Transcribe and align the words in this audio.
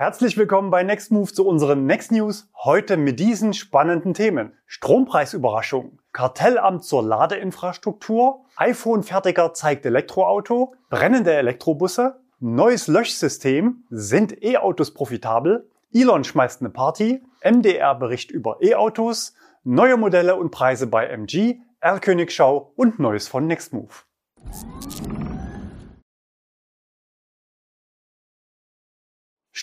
Herzlich 0.00 0.36
willkommen 0.36 0.70
bei 0.70 0.84
Nextmove 0.84 1.34
zu 1.34 1.44
unseren 1.44 1.84
Next 1.84 2.12
News. 2.12 2.48
Heute 2.54 2.96
mit 2.96 3.18
diesen 3.18 3.52
spannenden 3.52 4.14
Themen. 4.14 4.52
Strompreisüberraschung, 4.66 5.98
Kartellamt 6.12 6.84
zur 6.84 7.02
Ladeinfrastruktur, 7.02 8.44
iPhone-Fertiger 8.54 9.54
zeigt 9.54 9.84
Elektroauto, 9.84 10.76
brennende 10.88 11.34
Elektrobusse, 11.34 12.20
neues 12.38 12.86
Löschsystem, 12.86 13.82
sind 13.90 14.40
E-Autos 14.40 14.94
profitabel, 14.94 15.68
Elon 15.92 16.22
schmeißt 16.22 16.60
eine 16.60 16.70
Party, 16.70 17.20
MDR-Bericht 17.42 18.30
über 18.30 18.58
E-Autos, 18.62 19.34
neue 19.64 19.96
Modelle 19.96 20.36
und 20.36 20.52
Preise 20.52 20.86
bei 20.86 21.06
MG, 21.06 21.56
R-Königschau 21.80 22.72
und 22.76 23.00
Neues 23.00 23.26
von 23.26 23.48
Nextmove. 23.48 24.04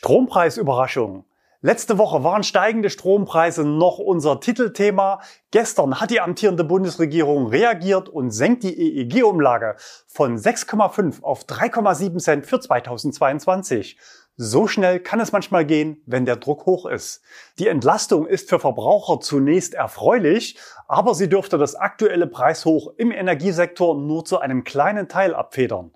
Strompreisüberraschung. 0.06 1.26
Letzte 1.62 1.98
Woche 1.98 2.24
waren 2.24 2.44
steigende 2.44 2.92
Strompreise 2.92 3.66
noch 3.66 3.98
unser 3.98 4.40
Titelthema. 4.40 5.20
Gestern 5.50 6.00
hat 6.00 6.12
die 6.12 6.22
amtierende 6.22 6.64
Bundesregierung 6.64 7.48
reagiert 7.48 8.08
und 8.08 8.30
senkt 8.30 8.62
die 8.62 9.00
EEG-Umlage 9.00 9.78
von 10.06 10.38
6,5 10.38 11.24
auf 11.24 11.46
3,7 11.46 12.20
Cent 12.20 12.46
für 12.46 12.60
2022. 12.60 13.98
So 14.38 14.68
schnell 14.68 15.00
kann 15.00 15.20
es 15.20 15.32
manchmal 15.32 15.66
gehen, 15.66 16.04
wenn 16.06 16.26
der 16.26 16.36
Druck 16.36 16.68
hoch 16.68 16.86
ist. 16.86 17.24
Die 17.58 17.68
Entlastung 17.68 18.28
ist 18.28 18.48
für 18.48 18.60
Verbraucher 18.60 19.22
zunächst 19.22 19.74
erfreulich, 19.74 20.60
aber 20.88 21.16
sie 21.16 21.30
dürfte 21.30 21.58
das 21.58 21.74
aktuelle 21.74 22.28
Preishoch 22.28 22.94
im 22.98 23.12
Energiesektor 23.12 23.98
nur 23.98 24.24
zu 24.24 24.38
einem 24.38 24.64
kleinen 24.64 25.08
Teil 25.08 25.34
abfedern. 25.34 25.96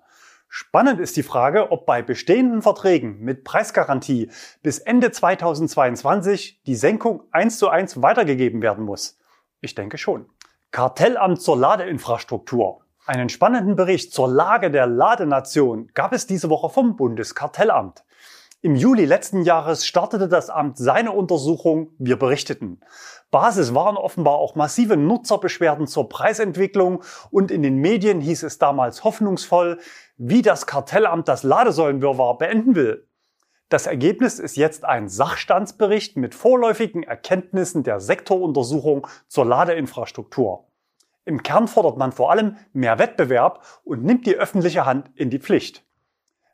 Spannend 0.52 0.98
ist 0.98 1.16
die 1.16 1.22
Frage, 1.22 1.70
ob 1.70 1.86
bei 1.86 2.02
bestehenden 2.02 2.60
Verträgen 2.60 3.20
mit 3.20 3.44
Preisgarantie 3.44 4.32
bis 4.64 4.80
Ende 4.80 5.12
2022 5.12 6.60
die 6.66 6.74
Senkung 6.74 7.22
eins 7.30 7.56
zu 7.56 7.68
eins 7.68 8.02
weitergegeben 8.02 8.60
werden 8.60 8.84
muss. 8.84 9.16
Ich 9.60 9.76
denke 9.76 9.96
schon. 9.96 10.26
Kartellamt 10.72 11.40
zur 11.40 11.56
Ladeinfrastruktur. 11.56 12.80
Einen 13.06 13.28
spannenden 13.28 13.76
Bericht 13.76 14.12
zur 14.12 14.26
Lage 14.26 14.72
der 14.72 14.88
Ladenation 14.88 15.88
gab 15.94 16.12
es 16.12 16.26
diese 16.26 16.50
Woche 16.50 16.68
vom 16.68 16.96
Bundeskartellamt. 16.96 18.02
Im 18.62 18.76
Juli 18.76 19.06
letzten 19.06 19.40
Jahres 19.42 19.86
startete 19.86 20.28
das 20.28 20.50
Amt 20.50 20.76
seine 20.76 21.12
Untersuchung, 21.12 21.94
wir 21.98 22.18
berichteten. 22.18 22.80
Basis 23.30 23.74
waren 23.74 23.96
offenbar 23.96 24.34
auch 24.34 24.54
massive 24.54 24.98
Nutzerbeschwerden 24.98 25.86
zur 25.86 26.10
Preisentwicklung 26.10 27.02
und 27.30 27.50
in 27.50 27.62
den 27.62 27.76
Medien 27.76 28.20
hieß 28.20 28.42
es 28.42 28.58
damals 28.58 29.02
hoffnungsvoll, 29.02 29.78
wie 30.18 30.42
das 30.42 30.66
Kartellamt 30.66 31.26
das 31.26 31.42
Ladesäulenwirrwarr 31.42 32.36
beenden 32.36 32.74
will. 32.74 33.08
Das 33.70 33.86
Ergebnis 33.86 34.38
ist 34.38 34.56
jetzt 34.56 34.84
ein 34.84 35.08
Sachstandsbericht 35.08 36.18
mit 36.18 36.34
vorläufigen 36.34 37.02
Erkenntnissen 37.02 37.82
der 37.82 37.98
Sektoruntersuchung 37.98 39.06
zur 39.26 39.46
Ladeinfrastruktur. 39.46 40.66
Im 41.24 41.42
Kern 41.42 41.66
fordert 41.66 41.96
man 41.96 42.12
vor 42.12 42.30
allem 42.30 42.56
mehr 42.74 42.98
Wettbewerb 42.98 43.64
und 43.84 44.04
nimmt 44.04 44.26
die 44.26 44.36
öffentliche 44.36 44.84
Hand 44.84 45.10
in 45.14 45.30
die 45.30 45.38
Pflicht. 45.38 45.82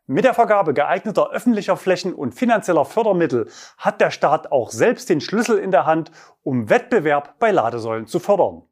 Mit 0.09 0.25
der 0.25 0.35
Vergabe 0.35 0.73
geeigneter 0.73 1.31
öffentlicher 1.33 1.77
Flächen 1.77 2.15
und 2.15 2.33
finanzieller 2.33 2.85
Fördermittel 2.85 3.49
hat 3.77 4.01
der 4.01 4.13
Staat 4.13 4.53
auch 4.53 4.71
selbst 4.71 5.09
den 5.09 5.21
Schlüssel 5.21 5.59
in 5.59 5.73
der 5.73 5.85
Hand, 5.85 6.13
um 6.45 6.71
Wettbewerb 6.71 7.41
bei 7.41 7.51
Ladesäulen 7.51 8.07
zu 8.07 8.21
fördern. 8.21 8.63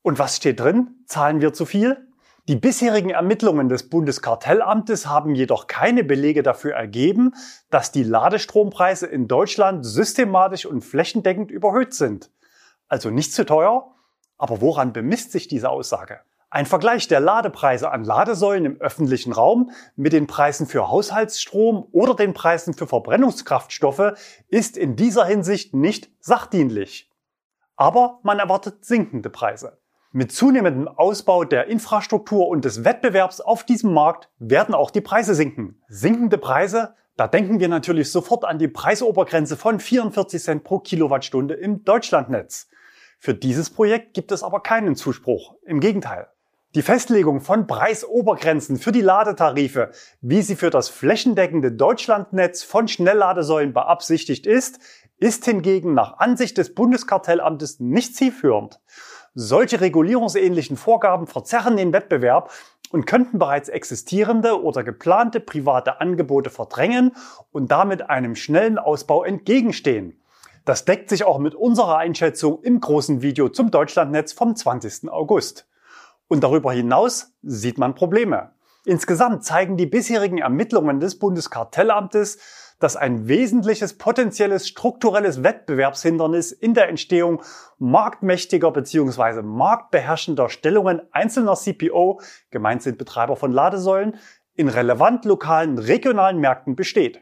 Und 0.00 0.18
was 0.18 0.36
steht 0.36 0.60
drin? 0.60 1.04
Zahlen 1.04 1.42
wir 1.42 1.52
zu 1.52 1.66
viel? 1.66 2.08
Die 2.48 2.56
bisherigen 2.56 3.10
Ermittlungen 3.10 3.68
des 3.68 3.90
Bundeskartellamtes 3.90 5.06
haben 5.06 5.34
jedoch 5.34 5.66
keine 5.66 6.04
Belege 6.04 6.42
dafür 6.42 6.72
ergeben, 6.72 7.34
dass 7.68 7.92
die 7.92 8.02
Ladestrompreise 8.02 9.06
in 9.06 9.28
Deutschland 9.28 9.84
systematisch 9.84 10.64
und 10.64 10.80
flächendeckend 10.80 11.50
überhöht 11.50 11.92
sind. 11.92 12.30
Also 12.88 13.10
nicht 13.10 13.34
zu 13.34 13.44
teuer? 13.44 13.94
Aber 14.38 14.62
woran 14.62 14.94
bemisst 14.94 15.32
sich 15.32 15.48
diese 15.48 15.68
Aussage? 15.68 16.20
Ein 16.54 16.66
Vergleich 16.66 17.08
der 17.08 17.20
Ladepreise 17.20 17.90
an 17.90 18.04
Ladesäulen 18.04 18.66
im 18.66 18.78
öffentlichen 18.78 19.32
Raum 19.32 19.70
mit 19.96 20.12
den 20.12 20.26
Preisen 20.26 20.66
für 20.66 20.90
Haushaltsstrom 20.90 21.88
oder 21.92 22.14
den 22.14 22.34
Preisen 22.34 22.74
für 22.74 22.86
Verbrennungskraftstoffe 22.86 24.12
ist 24.48 24.76
in 24.76 24.94
dieser 24.94 25.24
Hinsicht 25.24 25.72
nicht 25.72 26.10
sachdienlich. 26.20 27.10
Aber 27.76 28.20
man 28.22 28.38
erwartet 28.38 28.84
sinkende 28.84 29.30
Preise. 29.30 29.78
Mit 30.10 30.30
zunehmendem 30.30 30.88
Ausbau 30.88 31.44
der 31.44 31.68
Infrastruktur 31.68 32.48
und 32.48 32.66
des 32.66 32.84
Wettbewerbs 32.84 33.40
auf 33.40 33.64
diesem 33.64 33.94
Markt 33.94 34.28
werden 34.38 34.74
auch 34.74 34.90
die 34.90 35.00
Preise 35.00 35.34
sinken. 35.34 35.80
Sinkende 35.88 36.36
Preise, 36.36 36.96
da 37.16 37.28
denken 37.28 37.60
wir 37.60 37.68
natürlich 37.68 38.12
sofort 38.12 38.44
an 38.44 38.58
die 38.58 38.68
Preisobergrenze 38.68 39.56
von 39.56 39.80
44 39.80 40.42
Cent 40.42 40.64
pro 40.64 40.80
Kilowattstunde 40.80 41.54
im 41.54 41.82
Deutschlandnetz. 41.82 42.68
Für 43.18 43.32
dieses 43.32 43.70
Projekt 43.70 44.12
gibt 44.12 44.32
es 44.32 44.42
aber 44.42 44.60
keinen 44.60 44.96
Zuspruch. 44.96 45.54
Im 45.64 45.80
Gegenteil. 45.80 46.28
Die 46.74 46.80
Festlegung 46.80 47.42
von 47.42 47.66
Preisobergrenzen 47.66 48.78
für 48.78 48.92
die 48.92 49.02
Ladetarife, 49.02 49.90
wie 50.22 50.40
sie 50.40 50.56
für 50.56 50.70
das 50.70 50.88
flächendeckende 50.88 51.70
Deutschlandnetz 51.70 52.62
von 52.62 52.88
Schnellladesäulen 52.88 53.74
beabsichtigt 53.74 54.46
ist, 54.46 54.78
ist 55.18 55.44
hingegen 55.44 55.92
nach 55.92 56.18
Ansicht 56.18 56.56
des 56.56 56.74
Bundeskartellamtes 56.74 57.78
nicht 57.80 58.16
zielführend. 58.16 58.80
Solche 59.34 59.82
regulierungsähnlichen 59.82 60.78
Vorgaben 60.78 61.26
verzerren 61.26 61.76
den 61.76 61.92
Wettbewerb 61.92 62.50
und 62.90 63.04
könnten 63.04 63.38
bereits 63.38 63.68
existierende 63.68 64.62
oder 64.62 64.82
geplante 64.82 65.40
private 65.40 66.00
Angebote 66.00 66.48
verdrängen 66.48 67.14
und 67.50 67.70
damit 67.70 68.08
einem 68.08 68.34
schnellen 68.34 68.78
Ausbau 68.78 69.24
entgegenstehen. 69.24 70.22
Das 70.64 70.86
deckt 70.86 71.10
sich 71.10 71.24
auch 71.24 71.38
mit 71.38 71.54
unserer 71.54 71.98
Einschätzung 71.98 72.62
im 72.62 72.80
großen 72.80 73.20
Video 73.20 73.50
zum 73.50 73.70
Deutschlandnetz 73.70 74.32
vom 74.32 74.56
20. 74.56 75.10
August. 75.10 75.66
Und 76.32 76.42
darüber 76.42 76.72
hinaus 76.72 77.34
sieht 77.42 77.76
man 77.76 77.94
Probleme. 77.94 78.52
Insgesamt 78.86 79.44
zeigen 79.44 79.76
die 79.76 79.84
bisherigen 79.84 80.38
Ermittlungen 80.38 80.98
des 80.98 81.18
Bundeskartellamtes, 81.18 82.38
dass 82.78 82.96
ein 82.96 83.28
wesentliches 83.28 83.98
potenzielles 83.98 84.66
strukturelles 84.66 85.42
Wettbewerbshindernis 85.42 86.50
in 86.50 86.72
der 86.72 86.88
Entstehung 86.88 87.42
marktmächtiger 87.78 88.70
bzw. 88.70 89.42
marktbeherrschender 89.42 90.48
Stellungen 90.48 91.02
einzelner 91.12 91.54
CPO, 91.54 92.22
gemeint 92.50 92.80
sind 92.82 92.96
Betreiber 92.96 93.36
von 93.36 93.52
Ladesäulen, 93.52 94.16
in 94.54 94.70
relevant 94.70 95.26
lokalen 95.26 95.76
regionalen 95.76 96.38
Märkten 96.38 96.76
besteht. 96.76 97.20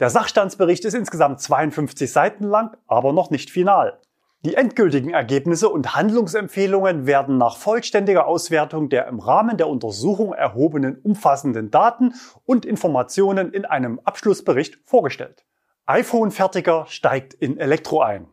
Der 0.00 0.10
Sachstandsbericht 0.10 0.84
ist 0.84 0.94
insgesamt 0.94 1.40
52 1.40 2.10
Seiten 2.10 2.42
lang, 2.42 2.76
aber 2.88 3.12
noch 3.12 3.30
nicht 3.30 3.50
final. 3.50 4.00
Die 4.46 4.54
endgültigen 4.54 5.10
Ergebnisse 5.10 5.68
und 5.68 5.96
Handlungsempfehlungen 5.96 7.04
werden 7.04 7.36
nach 7.36 7.56
vollständiger 7.56 8.28
Auswertung 8.28 8.88
der 8.88 9.08
im 9.08 9.18
Rahmen 9.18 9.56
der 9.56 9.66
Untersuchung 9.66 10.32
erhobenen 10.32 11.00
umfassenden 11.02 11.72
Daten 11.72 12.14
und 12.44 12.64
Informationen 12.64 13.52
in 13.52 13.64
einem 13.64 13.98
Abschlussbericht 14.04 14.78
vorgestellt. 14.84 15.44
iPhone-Fertiger 15.86 16.86
steigt 16.86 17.34
in 17.34 17.58
Elektro 17.58 18.02
ein. 18.02 18.28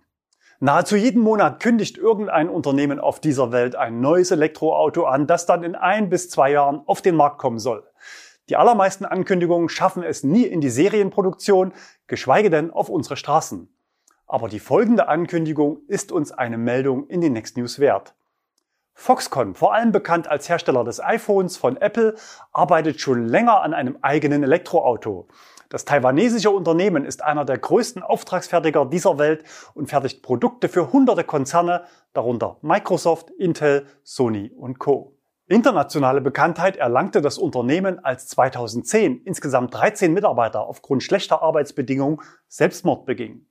Nahezu 0.60 0.98
jeden 0.98 1.24
Monat 1.24 1.60
kündigt 1.60 1.98
irgendein 1.98 2.48
Unternehmen 2.48 3.00
auf 3.00 3.20
dieser 3.20 3.52
Welt 3.52 3.76
ein 3.76 4.00
neues 4.00 4.30
Elektroauto 4.30 5.06
an, 5.06 5.26
das 5.26 5.48
dann 5.48 5.64
in 5.64 5.74
ein 5.74 6.10
bis 6.12 6.30
zwei 6.30 6.52
Jahren 6.52 6.84
auf 6.86 7.02
den 7.02 7.16
Markt 7.16 7.40
kommen 7.40 7.58
soll. 7.58 7.88
Die 8.50 8.56
allermeisten 8.56 9.06
Ankündigungen 9.06 9.68
schaffen 9.68 10.04
es 10.04 10.22
nie 10.24 10.44
in 10.44 10.62
die 10.62 10.70
Serienproduktion, 10.70 11.74
geschweige 12.06 12.52
denn 12.52 12.70
auf 12.70 12.90
unsere 12.90 13.18
Straßen. 13.18 13.73
Aber 14.28 14.50
die 14.50 14.60
folgende 14.60 15.08
Ankündigung 15.08 15.82
ist 15.88 16.12
uns 16.12 16.32
eine 16.32 16.58
Meldung 16.58 17.08
in 17.08 17.22
den 17.22 17.34
Next 17.34 17.58
News 17.58 17.80
wert. 17.80 18.16
Foxconn, 18.96 19.56
vor 19.56 19.74
allem 19.74 19.92
bekannt 19.92 20.28
als 20.28 20.48
Hersteller 20.50 20.84
des 20.84 21.02
iPhones 21.02 21.58
von 21.58 21.78
Apple, 21.78 22.16
arbeitet 22.52 23.02
schon 23.02 23.28
länger 23.28 23.62
an 23.62 23.74
einem 23.74 23.98
eigenen 24.02 24.44
Elektroauto. 24.44 25.28
Das 25.70 25.86
taiwanesische 25.86 26.52
Unternehmen 26.52 27.04
ist 27.04 27.24
einer 27.24 27.46
der 27.46 27.58
größten 27.58 28.04
Auftragsfertiger 28.04 28.86
dieser 28.86 29.18
Welt 29.18 29.44
und 29.74 29.88
fertigt 29.90 30.22
Produkte 30.22 30.70
für 30.70 30.94
hunderte 30.94 31.24
Konzerne, 31.24 31.86
darunter 32.14 32.58
Microsoft, 32.62 33.32
Intel, 33.32 33.88
Sony 34.04 34.52
und 34.56 34.78
Co. 34.78 35.18
Internationale 35.48 36.22
Bekanntheit 36.22 36.78
erlangte 36.78 37.22
das 37.22 37.38
Unternehmen, 37.38 38.04
als 38.06 38.28
2010 38.28 39.24
insgesamt 39.26 39.74
13 39.74 40.14
Mitarbeiter 40.14 40.62
aufgrund 40.62 41.04
schlechter 41.04 41.42
Arbeitsbedingungen 41.42 42.22
Selbstmord 42.48 43.06
begingen. 43.06 43.48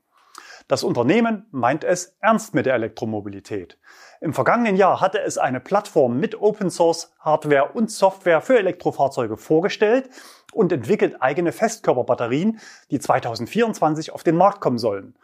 Das 0.69 0.85
Unternehmen 0.85 1.47
meint 1.51 1.85
es 1.85 2.17
ernst 2.21 2.55
mit 2.55 2.67
der 2.67 2.75
Elektromobilität. 2.75 3.79
Im 4.21 4.33
vergangenen 4.33 4.77
Jahr 4.77 5.01
hatte 5.01 5.21
es 5.21 5.39
eine 5.39 5.61
Plattform 5.61 6.19
mit 6.19 6.41
Open 6.41 6.71
Source 6.71 7.13
Hardware 7.19 7.73
und 7.73 7.91
Software 7.91 8.41
für 8.41 8.59
Elektrofahrzeuge 8.59 9.37
vorgestellt 9.37 10.09
und 10.53 10.73
entwickelt 10.73 11.21
eigene 11.21 11.53
Festkörperbatterien, 11.53 12.61
die 12.91 13.01
2024 13.01 14.13
auf 14.13 14.23
den 14.23 14.37
Markt 14.37 14.61
kommen 14.61 14.79
sollen. 14.79 15.15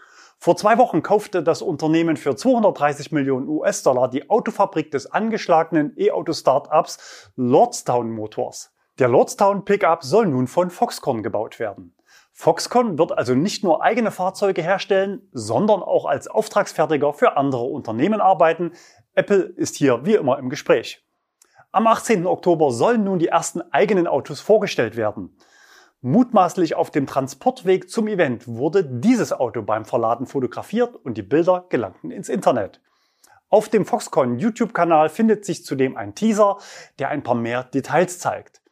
Vor 0.40 0.56
zwei 0.56 0.79
Wochen 0.79 1.02
kaufte 1.02 1.43
das 1.43 1.62
Unternehmen 1.62 2.17
für 2.17 2.37
230 2.37 3.11
Millionen 3.11 3.49
US-Dollar 3.49 4.08
die 4.08 4.31
Autofabrik 4.31 4.90
des 4.90 5.11
angeschlagenen 5.11 5.94
E-Auto-Startups 5.96 7.31
Lordstown 7.37 8.11
Motors. 8.11 8.73
Der 8.99 9.08
Lordstown 9.08 9.64
Pickup 9.64 10.05
soll 10.05 10.26
nun 10.26 10.46
von 10.46 10.70
Foxconn 10.70 11.23
gebaut 11.23 11.58
werden. 11.58 11.94
Foxconn 12.40 12.96
wird 13.00 13.19
also 13.19 13.35
nicht 13.35 13.64
nur 13.64 13.82
eigene 13.82 14.12
Fahrzeuge 14.12 14.62
herstellen, 14.62 15.29
sondern 15.32 15.82
auch 15.82 16.06
als 16.06 16.29
Auftragsfertiger 16.29 17.12
für 17.12 17.37
andere 17.37 17.64
Unternehmen 17.64 18.20
arbeiten. 18.20 18.70
Apple 19.17 19.43
ist 19.43 19.75
hier 19.75 20.06
wie 20.06 20.14
immer 20.14 20.38
im 20.38 20.49
Gespräch. 20.49 21.05
Am 21.73 21.88
18. 21.88 22.29
Oktober 22.29 22.70
sollen 22.70 23.02
nun 23.02 23.19
die 23.19 23.26
ersten 23.26 23.61
eigenen 23.73 24.06
Autos 24.06 24.38
vorgestellt 24.38 24.94
werden. 24.94 25.37
Mutmaßlich 26.00 26.76
auf 26.76 26.93
dem 26.93 27.08
Transportweg 27.08 27.90
zum 27.90 28.06
Event 28.06 28.46
wurde 28.46 28.85
dieses 28.85 29.32
Auto 29.32 29.62
beim 29.62 29.85
Verladen 29.85 30.29
fotografiert 30.29 30.94
und 30.94 31.19
die 31.19 31.23
Bilder 31.23 31.67
gelangten 31.70 32.12
ins 32.12 32.29
Internet. 32.29 32.81
Auf 33.49 33.69
dem 33.69 33.85
Foxconn 33.85 34.38
YouTube-Kanal 34.38 35.08
findet 35.08 35.44
sich 35.44 35.64
zudem 35.64 35.96
ein 35.96 36.14
Teaser, 36.14 36.58
der 37.00 37.08
ein 37.08 37.25
paar 37.25 37.35
mehr 37.35 37.64
Details 37.64 38.20
zeigt. 38.20 38.62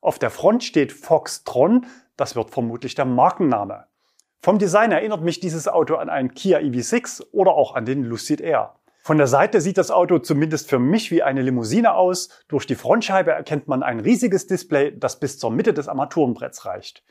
Auf 0.00 0.20
der 0.20 0.30
Front 0.30 0.62
steht 0.62 0.92
Foxtron, 0.92 1.86
das 2.16 2.36
wird 2.36 2.50
vermutlich 2.50 2.94
der 2.94 3.04
Markenname. 3.04 3.86
Vom 4.40 4.58
Design 4.58 4.92
erinnert 4.92 5.22
mich 5.22 5.40
dieses 5.40 5.68
Auto 5.68 5.96
an 5.96 6.08
einen 6.08 6.34
Kia 6.34 6.58
EV6 6.58 7.32
oder 7.32 7.52
auch 7.52 7.74
an 7.74 7.84
den 7.84 8.04
Lucid 8.04 8.40
Air. 8.40 8.74
Von 9.02 9.18
der 9.18 9.26
Seite 9.26 9.60
sieht 9.60 9.78
das 9.78 9.90
Auto 9.90 10.18
zumindest 10.18 10.68
für 10.68 10.78
mich 10.78 11.10
wie 11.10 11.22
eine 11.22 11.42
Limousine 11.42 11.94
aus. 11.94 12.28
Durch 12.48 12.66
die 12.66 12.74
Frontscheibe 12.74 13.30
erkennt 13.30 13.68
man 13.68 13.82
ein 13.82 14.00
riesiges 14.00 14.46
Display, 14.46 14.96
das 14.98 15.20
bis 15.20 15.38
zur 15.38 15.50
Mitte 15.50 15.72
des 15.72 15.86
Armaturenbretts 15.88 16.66
reicht. 16.66 17.04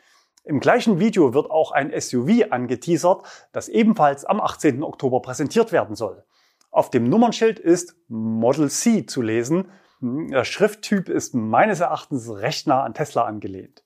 Im 0.43 0.59
gleichen 0.59 0.99
Video 0.99 1.33
wird 1.33 1.49
auch 1.49 1.71
ein 1.71 1.91
SUV 1.97 2.51
angeteasert, 2.51 3.23
das 3.51 3.67
ebenfalls 3.69 4.25
am 4.25 4.41
18. 4.41 4.83
Oktober 4.83 5.21
präsentiert 5.21 5.71
werden 5.71 5.95
soll. 5.95 6.23
Auf 6.69 6.89
dem 6.89 7.09
Nummernschild 7.09 7.59
ist 7.59 7.95
Model 8.09 8.69
C 8.69 9.05
zu 9.05 9.21
lesen. 9.21 9.71
Der 10.01 10.43
Schrifttyp 10.43 11.07
ist 11.07 11.33
meines 11.33 11.79
Erachtens 11.79 12.29
recht 12.29 12.67
nah 12.67 12.83
an 12.83 12.93
Tesla 12.93 13.23
angelehnt. 13.23 13.83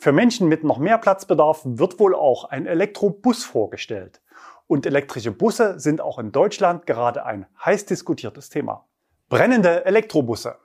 Für 0.00 0.12
Menschen 0.12 0.46
mit 0.46 0.62
noch 0.62 0.78
mehr 0.78 0.96
Platzbedarf 0.96 1.62
wird 1.64 1.98
wohl 1.98 2.14
auch 2.14 2.44
ein 2.44 2.66
Elektrobus 2.66 3.44
vorgestellt. 3.44 4.20
Und 4.68 4.86
elektrische 4.86 5.32
Busse 5.32 5.80
sind 5.80 6.00
auch 6.00 6.20
in 6.20 6.30
Deutschland 6.30 6.86
gerade 6.86 7.26
ein 7.26 7.46
heiß 7.64 7.86
diskutiertes 7.86 8.48
Thema. 8.48 8.86
Brennende 9.28 9.84
Elektrobusse. 9.86 10.56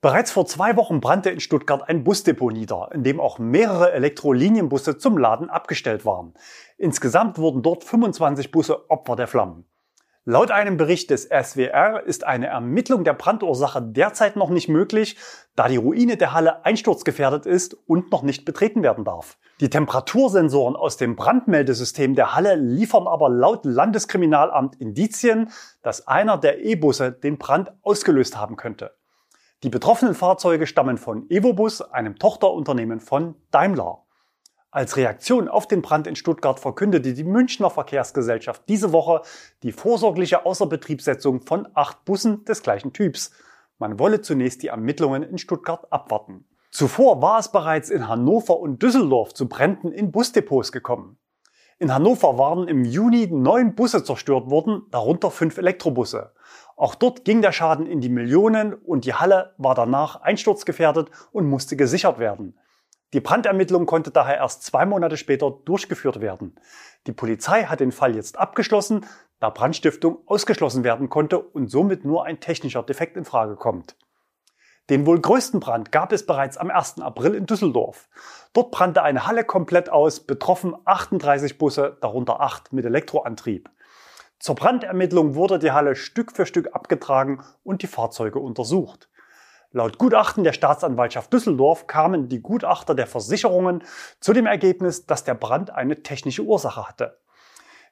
Bereits 0.00 0.30
vor 0.30 0.46
zwei 0.46 0.76
Wochen 0.76 1.00
brannte 1.00 1.30
in 1.30 1.40
Stuttgart 1.40 1.88
ein 1.88 2.04
Busdepot 2.04 2.52
nieder, 2.52 2.90
in 2.92 3.02
dem 3.02 3.18
auch 3.18 3.40
mehrere 3.40 3.90
Elektrolinienbusse 3.92 4.96
zum 4.96 5.18
Laden 5.18 5.50
abgestellt 5.50 6.04
waren. 6.04 6.34
Insgesamt 6.78 7.38
wurden 7.38 7.62
dort 7.62 7.82
25 7.82 8.52
Busse 8.52 8.88
Opfer 8.90 9.16
der 9.16 9.26
Flammen. 9.26 9.64
Laut 10.24 10.52
einem 10.52 10.76
Bericht 10.76 11.10
des 11.10 11.24
SWR 11.24 12.04
ist 12.06 12.22
eine 12.22 12.46
Ermittlung 12.46 13.02
der 13.02 13.12
Brandursache 13.12 13.82
derzeit 13.82 14.36
noch 14.36 14.50
nicht 14.50 14.68
möglich, 14.68 15.16
da 15.56 15.66
die 15.66 15.78
Ruine 15.78 16.16
der 16.16 16.32
Halle 16.32 16.64
einsturzgefährdet 16.64 17.44
ist 17.44 17.74
und 17.88 18.12
noch 18.12 18.22
nicht 18.22 18.44
betreten 18.44 18.84
werden 18.84 19.04
darf. 19.04 19.36
Die 19.58 19.68
Temperatursensoren 19.68 20.76
aus 20.76 20.96
dem 20.96 21.16
Brandmeldesystem 21.16 22.14
der 22.14 22.36
Halle 22.36 22.54
liefern 22.54 23.08
aber 23.08 23.28
laut 23.30 23.64
Landeskriminalamt 23.64 24.80
Indizien, 24.80 25.50
dass 25.82 26.06
einer 26.06 26.38
der 26.38 26.64
E-Busse 26.64 27.10
den 27.10 27.36
Brand 27.36 27.72
ausgelöst 27.82 28.36
haben 28.36 28.56
könnte. 28.56 28.92
Die 29.64 29.70
betroffenen 29.70 30.14
Fahrzeuge 30.14 30.68
stammen 30.68 30.98
von 30.98 31.28
Evobus, 31.30 31.82
einem 31.82 32.16
Tochterunternehmen 32.16 33.00
von 33.00 33.34
Daimler. 33.50 34.04
Als 34.74 34.96
Reaktion 34.96 35.48
auf 35.48 35.68
den 35.68 35.82
Brand 35.82 36.06
in 36.06 36.16
Stuttgart 36.16 36.58
verkündete 36.58 37.12
die 37.12 37.24
Münchner 37.24 37.68
Verkehrsgesellschaft 37.68 38.62
diese 38.70 38.90
Woche 38.90 39.20
die 39.62 39.70
vorsorgliche 39.70 40.46
Außerbetriebssetzung 40.46 41.42
von 41.42 41.68
acht 41.74 42.06
Bussen 42.06 42.46
des 42.46 42.62
gleichen 42.62 42.94
Typs. 42.94 43.32
Man 43.78 43.98
wolle 43.98 44.22
zunächst 44.22 44.62
die 44.62 44.68
Ermittlungen 44.68 45.24
in 45.24 45.36
Stuttgart 45.36 45.92
abwarten. 45.92 46.46
Zuvor 46.70 47.20
war 47.20 47.38
es 47.38 47.52
bereits 47.52 47.90
in 47.90 48.08
Hannover 48.08 48.60
und 48.60 48.82
Düsseldorf 48.82 49.34
zu 49.34 49.46
Bränden 49.46 49.92
in 49.92 50.10
Busdepots 50.10 50.72
gekommen. 50.72 51.18
In 51.78 51.92
Hannover 51.92 52.38
waren 52.38 52.66
im 52.66 52.86
Juni 52.86 53.26
neun 53.30 53.74
Busse 53.74 54.04
zerstört 54.04 54.48
worden, 54.48 54.86
darunter 54.90 55.30
fünf 55.30 55.58
Elektrobusse. 55.58 56.32
Auch 56.76 56.94
dort 56.94 57.26
ging 57.26 57.42
der 57.42 57.52
Schaden 57.52 57.84
in 57.84 58.00
die 58.00 58.08
Millionen 58.08 58.72
und 58.72 59.04
die 59.04 59.12
Halle 59.12 59.52
war 59.58 59.74
danach 59.74 60.22
einsturzgefährdet 60.22 61.10
und 61.30 61.46
musste 61.46 61.76
gesichert 61.76 62.18
werden. 62.18 62.56
Die 63.12 63.20
Brandermittlung 63.20 63.84
konnte 63.84 64.10
daher 64.10 64.36
erst 64.36 64.62
zwei 64.62 64.86
Monate 64.86 65.16
später 65.16 65.50
durchgeführt 65.50 66.20
werden. 66.20 66.54
Die 67.06 67.12
Polizei 67.12 67.64
hat 67.64 67.80
den 67.80 67.92
Fall 67.92 68.14
jetzt 68.14 68.38
abgeschlossen, 68.38 69.04
da 69.38 69.50
Brandstiftung 69.50 70.18
ausgeschlossen 70.26 70.82
werden 70.82 71.10
konnte 71.10 71.38
und 71.38 71.68
somit 71.68 72.04
nur 72.04 72.24
ein 72.24 72.40
technischer 72.40 72.82
Defekt 72.82 73.16
in 73.16 73.24
Frage 73.24 73.56
kommt. 73.56 73.96
Den 74.88 75.06
wohl 75.06 75.20
größten 75.20 75.60
Brand 75.60 75.92
gab 75.92 76.12
es 76.12 76.26
bereits 76.26 76.56
am 76.56 76.70
1. 76.70 77.00
April 77.00 77.34
in 77.34 77.46
Düsseldorf. 77.46 78.08
Dort 78.52 78.70
brannte 78.70 79.02
eine 79.02 79.26
Halle 79.26 79.44
komplett 79.44 79.90
aus, 79.90 80.20
betroffen 80.20 80.74
38 80.84 81.58
Busse, 81.58 81.98
darunter 82.00 82.40
8 82.40 82.72
mit 82.72 82.84
Elektroantrieb. 82.84 83.70
Zur 84.38 84.56
Brandermittlung 84.56 85.34
wurde 85.36 85.60
die 85.60 85.70
Halle 85.70 85.94
Stück 85.94 86.32
für 86.32 86.46
Stück 86.46 86.74
abgetragen 86.74 87.44
und 87.62 87.82
die 87.82 87.86
Fahrzeuge 87.86 88.40
untersucht. 88.40 89.08
Laut 89.74 89.96
Gutachten 89.96 90.44
der 90.44 90.52
Staatsanwaltschaft 90.52 91.32
Düsseldorf 91.32 91.86
kamen 91.86 92.28
die 92.28 92.42
Gutachter 92.42 92.94
der 92.94 93.06
Versicherungen 93.06 93.82
zu 94.20 94.34
dem 94.34 94.44
Ergebnis, 94.44 95.06
dass 95.06 95.24
der 95.24 95.34
Brand 95.34 95.70
eine 95.70 96.02
technische 96.02 96.42
Ursache 96.42 96.86
hatte. 96.86 97.18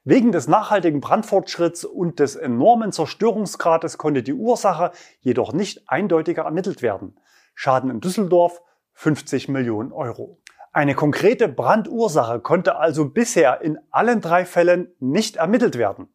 Wegen 0.03 0.31
des 0.31 0.47
nachhaltigen 0.47 1.01
Brandfortschritts 1.01 1.85
und 1.85 2.19
des 2.19 2.35
enormen 2.35 2.91
Zerstörungsgrades 2.91 3.97
konnte 3.97 4.21
die 4.21 4.33
Ursache 4.33 4.91
jedoch 5.21 5.53
nicht 5.53 5.89
eindeutiger 5.89 6.43
ermittelt 6.43 6.83
werden. 6.83 7.19
Schaden 7.55 7.89
in 7.89 7.99
Düsseldorf 7.99 8.61
50 8.93 9.49
Millionen 9.49 9.91
Euro. 9.91 10.39
Eine 10.73 10.93
konkrete 10.93 11.47
Brandursache 11.47 12.39
konnte 12.41 12.77
also 12.77 13.09
bisher 13.09 13.61
in 13.61 13.79
allen 13.89 14.21
drei 14.21 14.45
Fällen 14.45 14.93
nicht 14.99 15.37
ermittelt 15.37 15.77
werden. 15.79 16.13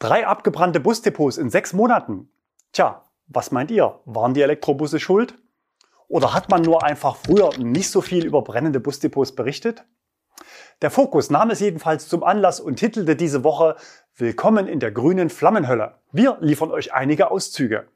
Drei 0.00 0.26
abgebrannte 0.26 0.80
Busdepots 0.80 1.38
in 1.38 1.50
sechs 1.50 1.72
Monaten. 1.72 2.30
Tja, 2.72 3.07
was 3.28 3.50
meint 3.50 3.70
ihr? 3.70 4.00
Waren 4.04 4.34
die 4.34 4.42
Elektrobusse 4.42 4.98
schuld? 4.98 5.34
Oder 6.08 6.32
hat 6.32 6.48
man 6.48 6.62
nur 6.62 6.82
einfach 6.82 7.16
früher 7.16 7.50
nicht 7.58 7.90
so 7.90 8.00
viel 8.00 8.24
über 8.24 8.42
brennende 8.42 8.80
Busdepots 8.80 9.34
berichtet? 9.34 9.84
Der 10.80 10.90
Fokus 10.90 11.28
nahm 11.28 11.50
es 11.50 11.60
jedenfalls 11.60 12.08
zum 12.08 12.24
Anlass 12.24 12.60
und 12.60 12.76
titelte 12.76 13.16
diese 13.16 13.44
Woche 13.44 13.76
Willkommen 14.16 14.66
in 14.66 14.80
der 14.80 14.90
grünen 14.90 15.28
Flammenhölle. 15.28 15.96
Wir 16.12 16.38
liefern 16.40 16.70
euch 16.70 16.94
einige 16.94 17.30
Auszüge. 17.30 17.88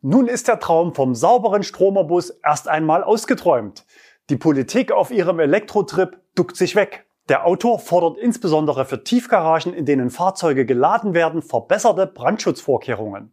Nun 0.00 0.26
ist 0.26 0.48
der 0.48 0.58
Traum 0.58 0.94
vom 0.94 1.14
sauberen 1.14 1.62
Stromerbus 1.62 2.30
erst 2.30 2.66
einmal 2.66 3.04
ausgeträumt. 3.04 3.84
Die 4.30 4.36
Politik 4.36 4.90
auf 4.90 5.10
ihrem 5.10 5.38
Elektrotrip 5.38 6.18
duckt 6.34 6.56
sich 6.56 6.74
weg. 6.74 7.06
Der 7.28 7.46
Autor 7.46 7.78
fordert 7.78 8.18
insbesondere 8.18 8.84
für 8.84 9.04
Tiefgaragen, 9.04 9.74
in 9.74 9.84
denen 9.84 10.10
Fahrzeuge 10.10 10.64
geladen 10.64 11.14
werden, 11.14 11.42
verbesserte 11.42 12.06
Brandschutzvorkehrungen. 12.06 13.32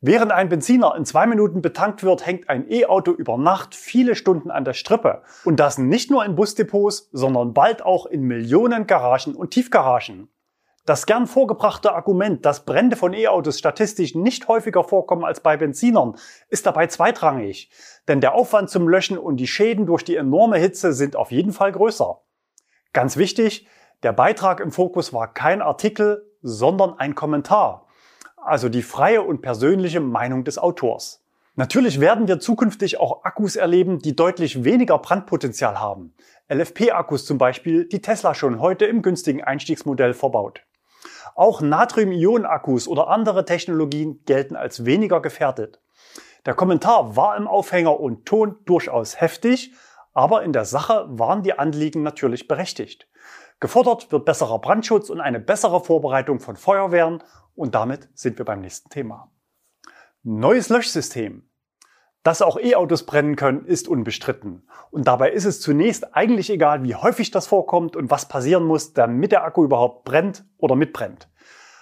Während 0.00 0.30
ein 0.30 0.48
Benziner 0.48 0.94
in 0.96 1.04
zwei 1.04 1.26
Minuten 1.26 1.60
betankt 1.60 2.04
wird, 2.04 2.24
hängt 2.24 2.48
ein 2.48 2.70
E-Auto 2.70 3.10
über 3.10 3.36
Nacht 3.36 3.74
viele 3.74 4.14
Stunden 4.14 4.48
an 4.48 4.64
der 4.64 4.74
Strippe. 4.74 5.22
Und 5.44 5.58
das 5.58 5.76
nicht 5.76 6.08
nur 6.08 6.24
in 6.24 6.36
Busdepots, 6.36 7.08
sondern 7.12 7.52
bald 7.52 7.82
auch 7.82 8.06
in 8.06 8.22
Millionen 8.22 8.86
Garagen 8.86 9.34
und 9.34 9.50
Tiefgaragen. 9.50 10.28
Das 10.86 11.04
gern 11.04 11.26
vorgebrachte 11.26 11.92
Argument, 11.92 12.46
dass 12.46 12.64
Brände 12.64 12.94
von 12.94 13.12
E-Autos 13.12 13.58
statistisch 13.58 14.14
nicht 14.14 14.46
häufiger 14.46 14.84
vorkommen 14.84 15.24
als 15.24 15.40
bei 15.40 15.56
Benzinern, 15.56 16.14
ist 16.48 16.64
dabei 16.64 16.86
zweitrangig. 16.86 17.68
Denn 18.06 18.20
der 18.20 18.34
Aufwand 18.34 18.70
zum 18.70 18.88
Löschen 18.88 19.18
und 19.18 19.36
die 19.36 19.48
Schäden 19.48 19.84
durch 19.84 20.04
die 20.04 20.16
enorme 20.16 20.58
Hitze 20.58 20.92
sind 20.92 21.16
auf 21.16 21.32
jeden 21.32 21.52
Fall 21.52 21.72
größer. 21.72 22.20
Ganz 22.92 23.16
wichtig, 23.16 23.66
der 24.04 24.12
Beitrag 24.12 24.60
im 24.60 24.70
Fokus 24.70 25.12
war 25.12 25.34
kein 25.34 25.60
Artikel, 25.60 26.24
sondern 26.40 26.98
ein 27.00 27.16
Kommentar 27.16 27.87
also 28.48 28.68
die 28.68 28.82
freie 28.82 29.22
und 29.22 29.42
persönliche 29.42 30.00
Meinung 30.00 30.44
des 30.44 30.58
Autors. 30.58 31.22
Natürlich 31.58 31.98
werden 31.98 32.28
wir 32.28 32.38
zukünftig 32.38 33.00
auch 33.00 33.24
Akkus 33.24 33.56
erleben, 33.56 33.98
die 33.98 34.14
deutlich 34.14 34.62
weniger 34.62 34.96
Brandpotenzial 34.98 35.80
haben. 35.80 36.14
LFP-Akkus 36.48 37.26
zum 37.26 37.36
Beispiel, 37.36 37.88
die 37.88 38.00
Tesla 38.00 38.32
schon 38.34 38.60
heute 38.60 38.84
im 38.84 39.02
günstigen 39.02 39.42
Einstiegsmodell 39.42 40.14
verbaut. 40.14 40.62
Auch 41.34 41.60
Natrium-Ionen-Akkus 41.60 42.86
oder 42.86 43.08
andere 43.08 43.44
Technologien 43.44 44.20
gelten 44.24 44.54
als 44.54 44.84
weniger 44.84 45.20
gefährdet. 45.20 45.80
Der 46.46 46.54
Kommentar 46.54 47.16
war 47.16 47.36
im 47.36 47.48
Aufhänger 47.48 47.98
und 47.98 48.24
Ton 48.24 48.56
durchaus 48.64 49.20
heftig, 49.20 49.72
aber 50.14 50.44
in 50.44 50.52
der 50.52 50.64
Sache 50.64 51.06
waren 51.08 51.42
die 51.42 51.58
Anliegen 51.58 52.04
natürlich 52.04 52.46
berechtigt. 52.46 53.07
Gefordert 53.60 54.12
wird 54.12 54.24
besserer 54.24 54.60
Brandschutz 54.60 55.10
und 55.10 55.20
eine 55.20 55.40
bessere 55.40 55.82
Vorbereitung 55.82 56.38
von 56.38 56.56
Feuerwehren 56.56 57.24
und 57.56 57.74
damit 57.74 58.08
sind 58.14 58.38
wir 58.38 58.44
beim 58.44 58.60
nächsten 58.60 58.88
Thema. 58.88 59.32
Neues 60.22 60.68
Löschsystem. 60.68 61.42
Dass 62.22 62.42
auch 62.42 62.58
E-Autos 62.58 63.04
brennen 63.04 63.34
können, 63.34 63.64
ist 63.64 63.88
unbestritten. 63.88 64.68
Und 64.90 65.08
dabei 65.08 65.30
ist 65.32 65.44
es 65.44 65.60
zunächst 65.60 66.14
eigentlich 66.14 66.50
egal, 66.50 66.84
wie 66.84 66.94
häufig 66.94 67.30
das 67.30 67.48
vorkommt 67.48 67.96
und 67.96 68.10
was 68.10 68.28
passieren 68.28 68.64
muss, 68.64 68.92
damit 68.92 69.32
der 69.32 69.42
Akku 69.42 69.64
überhaupt 69.64 70.04
brennt 70.04 70.44
oder 70.58 70.76
mitbrennt. 70.76 71.28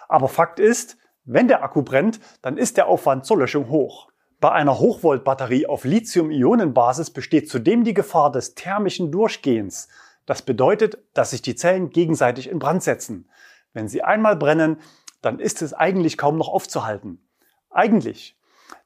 Aber 0.08 0.28
Fakt 0.28 0.60
ist, 0.60 0.96
wenn 1.24 1.48
der 1.48 1.62
Akku 1.62 1.82
brennt, 1.82 2.20
dann 2.40 2.56
ist 2.56 2.78
der 2.78 2.86
Aufwand 2.86 3.26
zur 3.26 3.38
Löschung 3.38 3.68
hoch. 3.68 4.08
Bei 4.40 4.52
einer 4.52 4.78
Hochvoltbatterie 4.78 5.66
auf 5.66 5.84
Lithium-Ionen-Basis 5.84 7.10
besteht 7.10 7.50
zudem 7.50 7.84
die 7.84 7.94
Gefahr 7.94 8.30
des 8.30 8.54
thermischen 8.54 9.10
Durchgehens. 9.10 9.88
Das 10.26 10.42
bedeutet, 10.42 10.98
dass 11.14 11.30
sich 11.30 11.42
die 11.42 11.54
Zellen 11.54 11.90
gegenseitig 11.90 12.50
in 12.50 12.58
Brand 12.58 12.82
setzen. 12.82 13.30
Wenn 13.72 13.88
sie 13.88 14.02
einmal 14.02 14.36
brennen, 14.36 14.78
dann 15.22 15.38
ist 15.38 15.62
es 15.62 15.72
eigentlich 15.72 16.18
kaum 16.18 16.36
noch 16.36 16.48
aufzuhalten. 16.48 17.26
Eigentlich. 17.70 18.36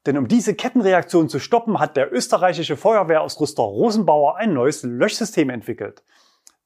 Denn 0.06 0.18
um 0.18 0.28
diese 0.28 0.54
Kettenreaktion 0.54 1.28
zu 1.28 1.38
stoppen, 1.38 1.78
hat 1.78 1.96
der 1.96 2.12
österreichische 2.12 2.76
Feuerwehrausrüster 2.76 3.62
Rosenbauer 3.62 4.36
ein 4.36 4.52
neues 4.52 4.82
Löschsystem 4.82 5.50
entwickelt. 5.50 6.02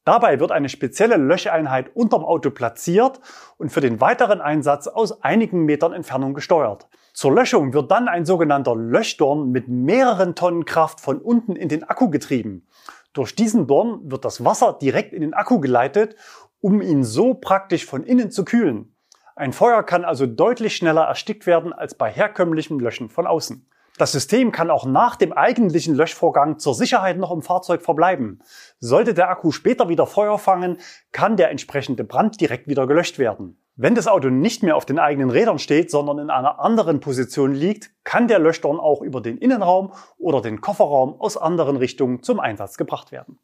Dabei 0.04 0.38
wird 0.38 0.52
eine 0.52 0.68
spezielle 0.68 1.16
Löscheinheit 1.16 1.94
unterm 1.96 2.24
Auto 2.24 2.50
platziert 2.50 3.20
und 3.56 3.70
für 3.70 3.80
den 3.80 4.00
weiteren 4.00 4.42
Einsatz 4.42 4.86
aus 4.86 5.22
einigen 5.22 5.64
Metern 5.64 5.94
Entfernung 5.94 6.34
gesteuert. 6.34 6.88
Zur 7.14 7.32
Löschung 7.32 7.72
wird 7.72 7.90
dann 7.90 8.08
ein 8.08 8.26
sogenannter 8.26 8.76
Löschdorn 8.76 9.50
mit 9.50 9.68
mehreren 9.68 10.34
Tonnen 10.34 10.66
Kraft 10.66 11.00
von 11.00 11.18
unten 11.18 11.56
in 11.56 11.70
den 11.70 11.84
Akku 11.84 12.10
getrieben. 12.10 12.66
Durch 13.14 13.36
diesen 13.36 13.66
Dorn 13.68 14.10
wird 14.10 14.24
das 14.24 14.44
Wasser 14.44 14.76
direkt 14.80 15.12
in 15.12 15.22
den 15.22 15.34
Akku 15.34 15.60
geleitet, 15.60 16.16
um 16.60 16.82
ihn 16.82 17.04
so 17.04 17.34
praktisch 17.34 17.86
von 17.86 18.02
innen 18.02 18.30
zu 18.30 18.44
kühlen. 18.44 18.96
Ein 19.36 19.52
Feuer 19.52 19.82
kann 19.84 20.04
also 20.04 20.26
deutlich 20.26 20.76
schneller 20.76 21.04
erstickt 21.04 21.46
werden 21.46 21.72
als 21.72 21.94
bei 21.94 22.10
herkömmlichem 22.10 22.78
Löschen 22.78 23.08
von 23.08 23.26
außen. 23.26 23.68
Das 23.96 24.10
System 24.10 24.50
kann 24.50 24.70
auch 24.70 24.84
nach 24.84 25.14
dem 25.14 25.32
eigentlichen 25.32 25.94
Löschvorgang 25.94 26.58
zur 26.58 26.74
Sicherheit 26.74 27.16
noch 27.16 27.30
im 27.30 27.42
Fahrzeug 27.42 27.82
verbleiben. 27.82 28.42
Sollte 28.80 29.14
der 29.14 29.30
Akku 29.30 29.52
später 29.52 29.88
wieder 29.88 30.06
Feuer 30.06 30.36
fangen, 30.36 30.78
kann 31.12 31.36
der 31.36 31.50
entsprechende 31.50 32.02
Brand 32.02 32.40
direkt 32.40 32.66
wieder 32.66 32.88
gelöscht 32.88 33.20
werden. 33.20 33.63
Wenn 33.76 33.96
das 33.96 34.06
Auto 34.06 34.30
nicht 34.30 34.62
mehr 34.62 34.76
auf 34.76 34.86
den 34.86 35.00
eigenen 35.00 35.30
Rädern 35.30 35.58
steht, 35.58 35.90
sondern 35.90 36.20
in 36.20 36.30
einer 36.30 36.60
anderen 36.60 37.00
Position 37.00 37.52
liegt, 37.52 37.90
kann 38.04 38.28
der 38.28 38.38
Löschdorn 38.38 38.78
auch 38.78 39.02
über 39.02 39.20
den 39.20 39.36
Innenraum 39.36 39.92
oder 40.16 40.40
den 40.40 40.60
Kofferraum 40.60 41.20
aus 41.20 41.36
anderen 41.36 41.76
Richtungen 41.76 42.22
zum 42.22 42.38
Einsatz 42.38 42.76
gebracht 42.76 43.10
werden. 43.10 43.40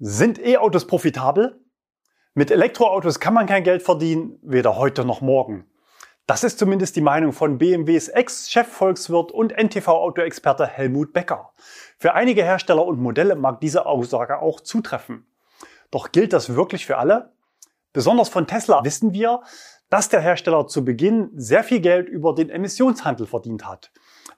Sind 0.00 0.44
E-Autos 0.44 0.88
profitabel? 0.88 1.60
Mit 2.34 2.50
Elektroautos 2.50 3.20
kann 3.20 3.34
man 3.34 3.46
kein 3.46 3.62
Geld 3.62 3.82
verdienen, 3.82 4.40
weder 4.42 4.76
heute 4.76 5.04
noch 5.04 5.20
morgen. 5.20 5.66
Das 6.26 6.42
ist 6.42 6.58
zumindest 6.58 6.96
die 6.96 7.00
Meinung 7.00 7.32
von 7.32 7.58
BMWs 7.58 8.08
Ex-Chefvolkswirt 8.08 9.30
und 9.30 9.52
NTV-Autoexperte 9.56 10.66
Helmut 10.66 11.12
Becker. 11.12 11.52
Für 11.98 12.14
einige 12.14 12.42
Hersteller 12.42 12.84
und 12.84 13.00
Modelle 13.00 13.36
mag 13.36 13.60
diese 13.60 13.86
Aussage 13.86 14.40
auch 14.40 14.60
zutreffen. 14.60 15.24
Doch 15.92 16.10
gilt 16.10 16.32
das 16.32 16.54
wirklich 16.54 16.84
für 16.84 16.98
alle? 16.98 17.32
Besonders 17.92 18.28
von 18.28 18.46
Tesla 18.46 18.84
wissen 18.84 19.12
wir, 19.12 19.42
dass 19.90 20.08
der 20.08 20.20
Hersteller 20.20 20.66
zu 20.66 20.84
Beginn 20.84 21.30
sehr 21.34 21.64
viel 21.64 21.80
Geld 21.80 22.08
über 22.08 22.34
den 22.34 22.50
Emissionshandel 22.50 23.26
verdient 23.26 23.66
hat. 23.66 23.90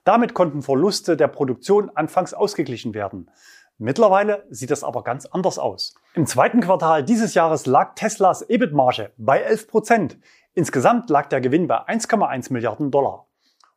Damit 0.03 0.33
konnten 0.33 0.61
Verluste 0.61 1.17
der 1.17 1.27
Produktion 1.27 1.91
anfangs 1.93 2.33
ausgeglichen 2.33 2.93
werden. 2.93 3.29
Mittlerweile 3.77 4.45
sieht 4.49 4.71
das 4.71 4.83
aber 4.83 5.03
ganz 5.03 5.25
anders 5.25 5.57
aus. 5.57 5.95
Im 6.13 6.27
zweiten 6.27 6.61
Quartal 6.61 7.03
dieses 7.03 7.33
Jahres 7.33 7.65
lag 7.65 7.95
Teslas 7.95 8.47
EBIT-Marge 8.47 9.11
bei 9.17 9.39
11 9.39 9.67
Prozent. 9.67 10.19
Insgesamt 10.53 11.09
lag 11.09 11.27
der 11.29 11.41
Gewinn 11.41 11.67
bei 11.67 11.87
1,1 11.87 12.53
Milliarden 12.53 12.91
Dollar. 12.91 13.27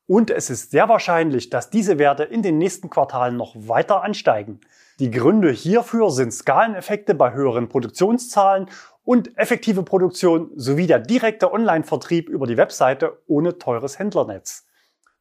Und 0.06 0.30
es 0.30 0.50
ist 0.50 0.70
sehr 0.70 0.88
wahrscheinlich, 0.88 1.48
dass 1.48 1.70
diese 1.70 1.98
Werte 1.98 2.24
in 2.24 2.42
den 2.42 2.58
nächsten 2.58 2.90
Quartalen 2.90 3.36
noch 3.36 3.54
weiter 3.56 4.02
ansteigen. 4.02 4.60
Die 4.98 5.10
Gründe 5.10 5.50
hierfür 5.50 6.10
sind 6.10 6.32
Skaleneffekte 6.32 7.14
bei 7.14 7.32
höheren 7.32 7.68
Produktionszahlen 7.68 8.68
und 9.02 9.36
effektive 9.38 9.82
Produktion 9.82 10.50
sowie 10.56 10.86
der 10.86 10.98
direkte 10.98 11.52
Online-Vertrieb 11.52 12.28
über 12.28 12.46
die 12.46 12.56
Webseite 12.56 13.18
ohne 13.26 13.58
teures 13.58 13.98
Händlernetz. 13.98 14.66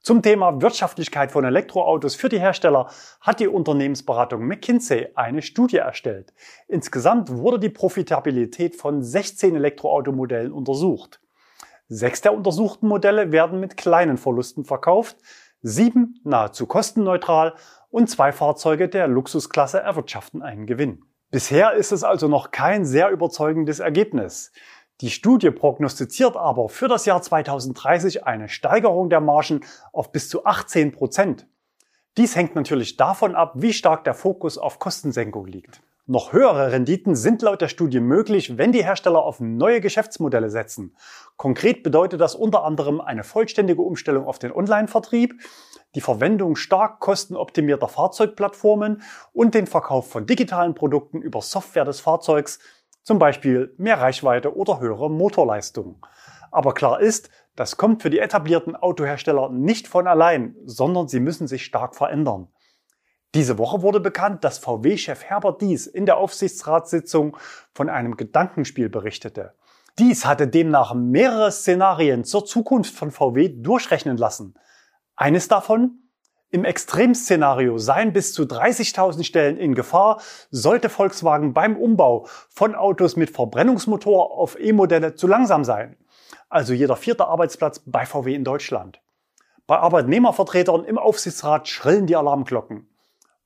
Zum 0.01 0.21
Thema 0.21 0.61
Wirtschaftlichkeit 0.61 1.31
von 1.31 1.45
Elektroautos 1.45 2.15
für 2.15 2.27
die 2.27 2.39
Hersteller 2.39 2.89
hat 3.21 3.39
die 3.39 3.47
Unternehmensberatung 3.47 4.45
McKinsey 4.45 5.07
eine 5.15 5.41
Studie 5.41 5.77
erstellt. 5.77 6.33
Insgesamt 6.67 7.29
wurde 7.29 7.57
die 7.57 7.69
Profitabilität 7.69 8.75
von 8.75 9.01
16 9.01 9.55
Elektroautomodellen 9.55 10.51
untersucht. 10.51 11.21
Sechs 11.95 12.21
der 12.21 12.33
untersuchten 12.33 12.87
Modelle 12.87 13.31
werden 13.31 13.59
mit 13.59 13.77
kleinen 13.77 14.17
Verlusten 14.17 14.65
verkauft, 14.65 15.17
sieben 15.61 16.19
nahezu 16.23 16.65
kostenneutral 16.65 17.53
und 17.91 18.09
zwei 18.09 18.31
Fahrzeuge 18.31 18.89
der 18.89 19.07
Luxusklasse 19.07 19.79
erwirtschaften 19.79 20.41
einen 20.41 20.65
Gewinn. 20.65 21.05
Bisher 21.29 21.73
ist 21.73 21.91
es 21.91 22.03
also 22.03 22.27
noch 22.27 22.49
kein 22.49 22.83
sehr 22.83 23.11
überzeugendes 23.11 23.79
Ergebnis. 23.79 24.51
Die 25.01 25.11
Studie 25.11 25.51
prognostiziert 25.51 26.35
aber 26.35 26.67
für 26.67 26.87
das 26.87 27.05
Jahr 27.05 27.21
2030 27.21 28.25
eine 28.25 28.49
Steigerung 28.49 29.11
der 29.11 29.21
Margen 29.21 29.61
auf 29.91 30.11
bis 30.11 30.29
zu 30.29 30.45
18 30.45 30.93
Prozent. 30.93 31.47
Dies 32.17 32.35
hängt 32.35 32.55
natürlich 32.55 32.97
davon 32.97 33.35
ab, 33.35 33.53
wie 33.55 33.71
stark 33.71 34.03
der 34.03 34.15
Fokus 34.15 34.57
auf 34.57 34.79
Kostensenkung 34.79 35.45
liegt. 35.45 35.83
Noch 36.05 36.33
höhere 36.33 36.73
Renditen 36.73 37.15
sind 37.15 37.41
laut 37.43 37.61
der 37.61 37.69
Studie 37.69 38.01
möglich, 38.01 38.57
wenn 38.57 38.73
die 38.73 38.83
Hersteller 38.83 39.23
auf 39.23 39.39
neue 39.39 39.79
Geschäftsmodelle 39.79 40.49
setzen. 40.49 40.97
Konkret 41.37 41.81
bedeutet 41.81 42.19
das 42.19 42.35
unter 42.35 42.65
anderem 42.65 42.99
eine 42.99 43.23
vollständige 43.23 43.81
Umstellung 43.81 44.27
auf 44.27 44.37
den 44.37 44.51
Online-Vertrieb, 44.51 45.33
die 45.95 46.01
Verwendung 46.01 46.57
stark 46.57 46.99
kostenoptimierter 46.99 47.87
Fahrzeugplattformen 47.87 49.01
und 49.31 49.55
den 49.55 49.65
Verkauf 49.65 50.09
von 50.09 50.25
digitalen 50.25 50.75
Produkten 50.75 51.21
über 51.21 51.41
Software 51.41 51.85
des 51.85 52.01
Fahrzeugs, 52.01 52.59
zum 53.01 53.17
Beispiel 53.17 53.73
mehr 53.77 54.01
Reichweite 54.01 54.57
oder 54.57 54.81
höhere 54.81 55.09
Motorleistung. 55.09 56.05
Aber 56.51 56.73
klar 56.73 56.99
ist, 56.99 57.29
das 57.55 57.77
kommt 57.77 58.01
für 58.01 58.09
die 58.09 58.19
etablierten 58.19 58.75
Autohersteller 58.75 59.47
nicht 59.49 59.87
von 59.87 60.07
allein, 60.07 60.57
sondern 60.65 61.07
sie 61.07 61.21
müssen 61.21 61.47
sich 61.47 61.63
stark 61.63 61.95
verändern. 61.95 62.49
Diese 63.35 63.57
Woche 63.57 63.81
wurde 63.81 63.99
bekannt, 63.99 64.43
dass 64.43 64.59
VW-Chef 64.59 65.23
Herbert 65.23 65.61
Dies 65.61 65.87
in 65.87 66.05
der 66.05 66.17
Aufsichtsratssitzung 66.17 67.35
von 67.73 67.89
einem 67.89 68.15
Gedankenspiel 68.15 68.89
berichtete. 68.89 69.55
Dies 69.97 70.25
hatte 70.25 70.47
demnach 70.47 70.93
mehrere 70.93 71.51
Szenarien 71.51 72.23
zur 72.23 72.45
Zukunft 72.45 72.93
von 72.93 73.11
VW 73.11 73.49
durchrechnen 73.49 74.17
lassen. 74.17 74.53
Eines 75.15 75.47
davon? 75.47 75.99
Im 76.51 76.65
Extremszenario 76.65 77.79
seien 77.79 78.13
bis 78.13 78.33
zu 78.33 78.43
30.000 78.43 79.23
Stellen 79.23 79.57
in 79.57 79.73
Gefahr, 79.73 80.21
sollte 80.51 80.89
Volkswagen 80.89 81.53
beim 81.53 81.75
Umbau 81.75 82.27
von 82.49 82.75
Autos 82.75 83.15
mit 83.15 83.31
Verbrennungsmotor 83.31 84.37
auf 84.37 84.59
E-Modelle 84.59 85.15
zu 85.15 85.25
langsam 85.25 85.63
sein. 85.63 85.97
Also 86.49 86.73
jeder 86.73 86.95
vierte 86.95 87.25
Arbeitsplatz 87.27 87.81
bei 87.83 88.05
VW 88.05 88.35
in 88.35 88.43
Deutschland. 88.43 89.01
Bei 89.65 89.77
Arbeitnehmervertretern 89.77 90.83
im 90.85 90.99
Aufsichtsrat 90.99 91.67
schrillen 91.67 92.05
die 92.05 92.15
Alarmglocken. 92.15 92.92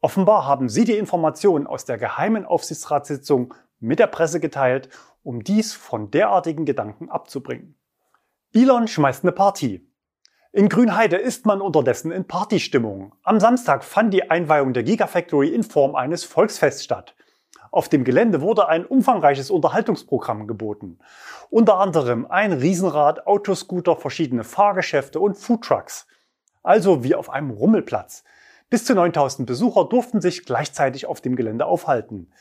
Offenbar 0.01 0.45
haben 0.45 0.69
Sie 0.69 0.85
die 0.85 0.97
Informationen 0.97 1.65
aus 1.65 1.85
der 1.85 1.97
geheimen 1.97 2.45
Aufsichtsratssitzung 2.45 3.53
mit 3.79 3.99
der 3.99 4.07
Presse 4.07 4.39
geteilt, 4.39 4.89
um 5.23 5.43
dies 5.43 5.73
von 5.73 6.11
derartigen 6.11 6.65
Gedanken 6.65 7.09
abzubringen. 7.09 7.75
Elon 8.53 8.87
schmeißt 8.87 9.23
eine 9.23 9.31
Party. 9.31 9.87
In 10.53 10.69
Grünheide 10.69 11.17
ist 11.17 11.45
man 11.45 11.61
unterdessen 11.61 12.11
in 12.11 12.25
Partystimmung. 12.25 13.13
Am 13.23 13.39
Samstag 13.39 13.83
fand 13.83 14.13
die 14.13 14.29
Einweihung 14.29 14.73
der 14.73 14.83
Gigafactory 14.83 15.49
in 15.49 15.63
Form 15.63 15.95
eines 15.95 16.23
Volksfests 16.23 16.83
statt. 16.83 17.15
Auf 17.71 17.89
dem 17.89 18.03
Gelände 18.03 18.41
wurde 18.41 18.67
ein 18.67 18.85
umfangreiches 18.85 19.51
Unterhaltungsprogramm 19.51 20.47
geboten. 20.47 20.99
Unter 21.49 21.79
anderem 21.79 22.25
ein 22.25 22.53
Riesenrad, 22.53 23.27
Autoscooter, 23.27 23.97
verschiedene 23.97 24.43
Fahrgeschäfte 24.43 25.19
und 25.19 25.35
Foodtrucks. 25.35 26.07
Also 26.63 27.03
wie 27.03 27.15
auf 27.15 27.29
einem 27.29 27.51
Rummelplatz. 27.51 28.23
Bis 28.69 28.83
zu 28.83 28.95
9000 28.95 29.47
Besucher 29.47 29.85
durften 29.85 30.19
sich 30.19 30.45
gleichzeitig 30.45 31.05
auf 31.05 31.21
dem 31.21 31.35
Gelände 31.35 31.65
aufhalten. 31.65 32.31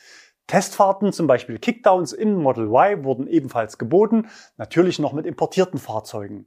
Testfahrten, 0.47 1.11
zum 1.11 1.27
Beispiel 1.27 1.59
Kickdowns 1.59 2.13
in 2.13 2.35
Model 2.35 2.67
Y, 2.67 3.03
wurden 3.03 3.27
ebenfalls 3.27 3.77
geboten, 3.77 4.27
natürlich 4.57 4.99
noch 4.99 5.13
mit 5.13 5.25
importierten 5.25 5.79
Fahrzeugen. 5.79 6.45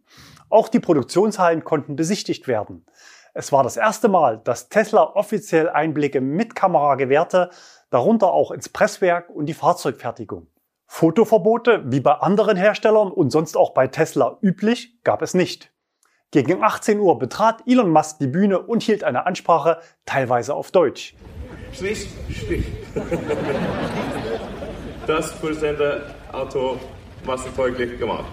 Auch 0.49 0.69
die 0.69 0.81
Produktionshallen 0.81 1.65
konnten 1.65 1.97
besichtigt 1.97 2.49
werden. 2.49 2.87
Es 3.35 3.53
war 3.53 3.63
das 3.63 3.77
erste 3.77 4.09
Mal, 4.09 4.39
dass 4.39 4.69
Tesla 4.69 5.03
offiziell 5.15 5.69
Einblicke 5.69 6.21
mit 6.21 6.55
Kamera 6.55 6.97
gewährte, 6.97 7.51
darunter 7.91 8.33
auch 8.33 8.51
ins 8.51 8.69
Presswerk 8.69 9.31
und 9.31 9.47
die 9.47 9.55
Fahrzeugfertigung. 9.55 10.47
Fotoverbote, 10.87 11.85
wie 11.87 12.01
bei 12.01 12.15
anderen 12.15 12.57
Herstellern 12.57 13.13
und 13.13 13.31
sonst 13.31 13.57
auch 13.57 13.73
bei 13.73 13.87
Tesla 13.87 14.39
üblich, 14.43 15.03
gab 15.05 15.23
es 15.23 15.35
nicht. 15.35 15.73
Gegen 16.33 16.63
18 16.63 17.01
Uhr 17.01 17.19
betrat 17.19 17.65
Elon 17.67 17.91
Musk 17.91 18.21
die 18.21 18.29
Bühne 18.29 18.61
und 18.61 18.85
hielt 18.85 19.03
eine 19.03 19.27
Ansprache, 19.27 19.81
teilweise 20.07 20.55
auf 20.55 20.71
Deutsch. 20.71 21.17
Schließ, 21.73 22.07
Strich. 22.31 22.67
Das 25.09 25.35
Auto 26.31 26.79
massenfolglich 27.27 27.99
gemacht. 27.99 28.31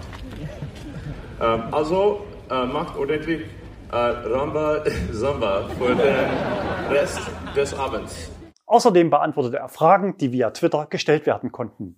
Ähm, 1.40 1.62
also 1.72 2.24
äh, 2.48 2.66
macht 2.66 2.96
ordentlich 2.96 3.42
äh, 3.90 3.96
Ramba 3.96 4.84
Samba 5.10 5.68
für 5.76 5.96
den 5.96 6.94
Rest 6.96 7.20
des 7.56 7.74
Abends. 7.74 8.30
Außerdem 8.66 9.10
beantwortete 9.10 9.56
er 9.56 9.68
Fragen, 9.68 10.16
die 10.18 10.30
via 10.30 10.50
Twitter 10.50 10.86
gestellt 10.86 11.26
werden 11.26 11.50
konnten. 11.50 11.96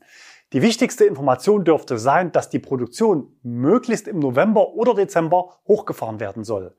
Die 0.53 0.63
wichtigste 0.63 1.05
Information 1.05 1.65
dürfte 1.65 1.97
sein, 1.97 2.33
dass 2.33 2.51
die 2.51 2.59
Produktion 2.59 3.37
möglichst 3.43 4.09
im 4.09 4.19
November 4.19 4.71
oder 4.75 4.95
Dezember 4.95 5.61
hochgefahren 5.69 6.19
werden 6.19 6.43
soll. 6.43 6.77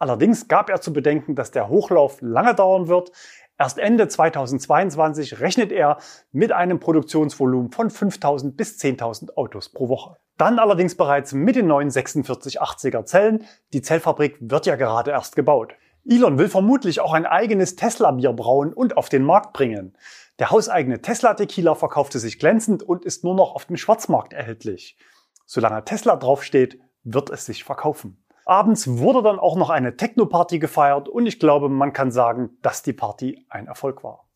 Allerdings 0.00 0.48
gab 0.48 0.68
er 0.68 0.80
zu 0.80 0.92
bedenken, 0.92 1.36
dass 1.36 1.52
der 1.52 1.68
Hochlauf 1.68 2.18
lange 2.20 2.56
dauern 2.56 2.88
wird. 2.88 3.12
Erst 3.56 3.78
Ende 3.78 4.08
2022 4.08 5.38
rechnet 5.38 5.70
er 5.70 5.98
mit 6.32 6.50
einem 6.50 6.80
Produktionsvolumen 6.80 7.70
von 7.70 7.88
5000 7.88 8.56
bis 8.56 8.78
10.000 8.80 9.36
Autos 9.36 9.68
pro 9.68 9.88
Woche. 9.88 10.16
Dann 10.36 10.58
allerdings 10.58 10.96
bereits 10.96 11.32
mit 11.32 11.54
den 11.54 11.68
neuen 11.68 11.90
4680er 11.90 13.04
Zellen. 13.04 13.44
Die 13.72 13.82
Zellfabrik 13.82 14.38
wird 14.40 14.66
ja 14.66 14.74
gerade 14.74 15.12
erst 15.12 15.36
gebaut. 15.36 15.74
Elon 16.06 16.38
will 16.38 16.48
vermutlich 16.48 17.00
auch 17.00 17.12
ein 17.12 17.26
eigenes 17.26 17.76
Tesla-Bier 17.76 18.32
brauen 18.32 18.72
und 18.72 18.96
auf 18.96 19.08
den 19.08 19.24
Markt 19.24 19.52
bringen. 19.52 19.96
Der 20.38 20.50
hauseigene 20.50 21.00
Tesla 21.00 21.34
Tequila 21.34 21.74
verkaufte 21.74 22.18
sich 22.18 22.38
glänzend 22.38 22.82
und 22.82 23.04
ist 23.04 23.24
nur 23.24 23.34
noch 23.34 23.54
auf 23.54 23.64
dem 23.64 23.76
Schwarzmarkt 23.76 24.32
erhältlich. 24.32 24.98
Solange 25.46 25.84
Tesla 25.84 26.16
draufsteht, 26.16 26.78
wird 27.04 27.30
es 27.30 27.46
sich 27.46 27.64
verkaufen. 27.64 28.24
Abends 28.46 28.98
wurde 28.98 29.22
dann 29.22 29.38
auch 29.38 29.56
noch 29.56 29.70
eine 29.70 29.96
Techno-Party 29.96 30.58
gefeiert 30.58 31.08
und 31.08 31.26
ich 31.26 31.38
glaube, 31.38 31.70
man 31.70 31.94
kann 31.94 32.10
sagen, 32.10 32.58
dass 32.60 32.82
die 32.82 32.92
Party 32.92 33.46
ein 33.48 33.66
Erfolg 33.66 34.04
war. 34.04 34.28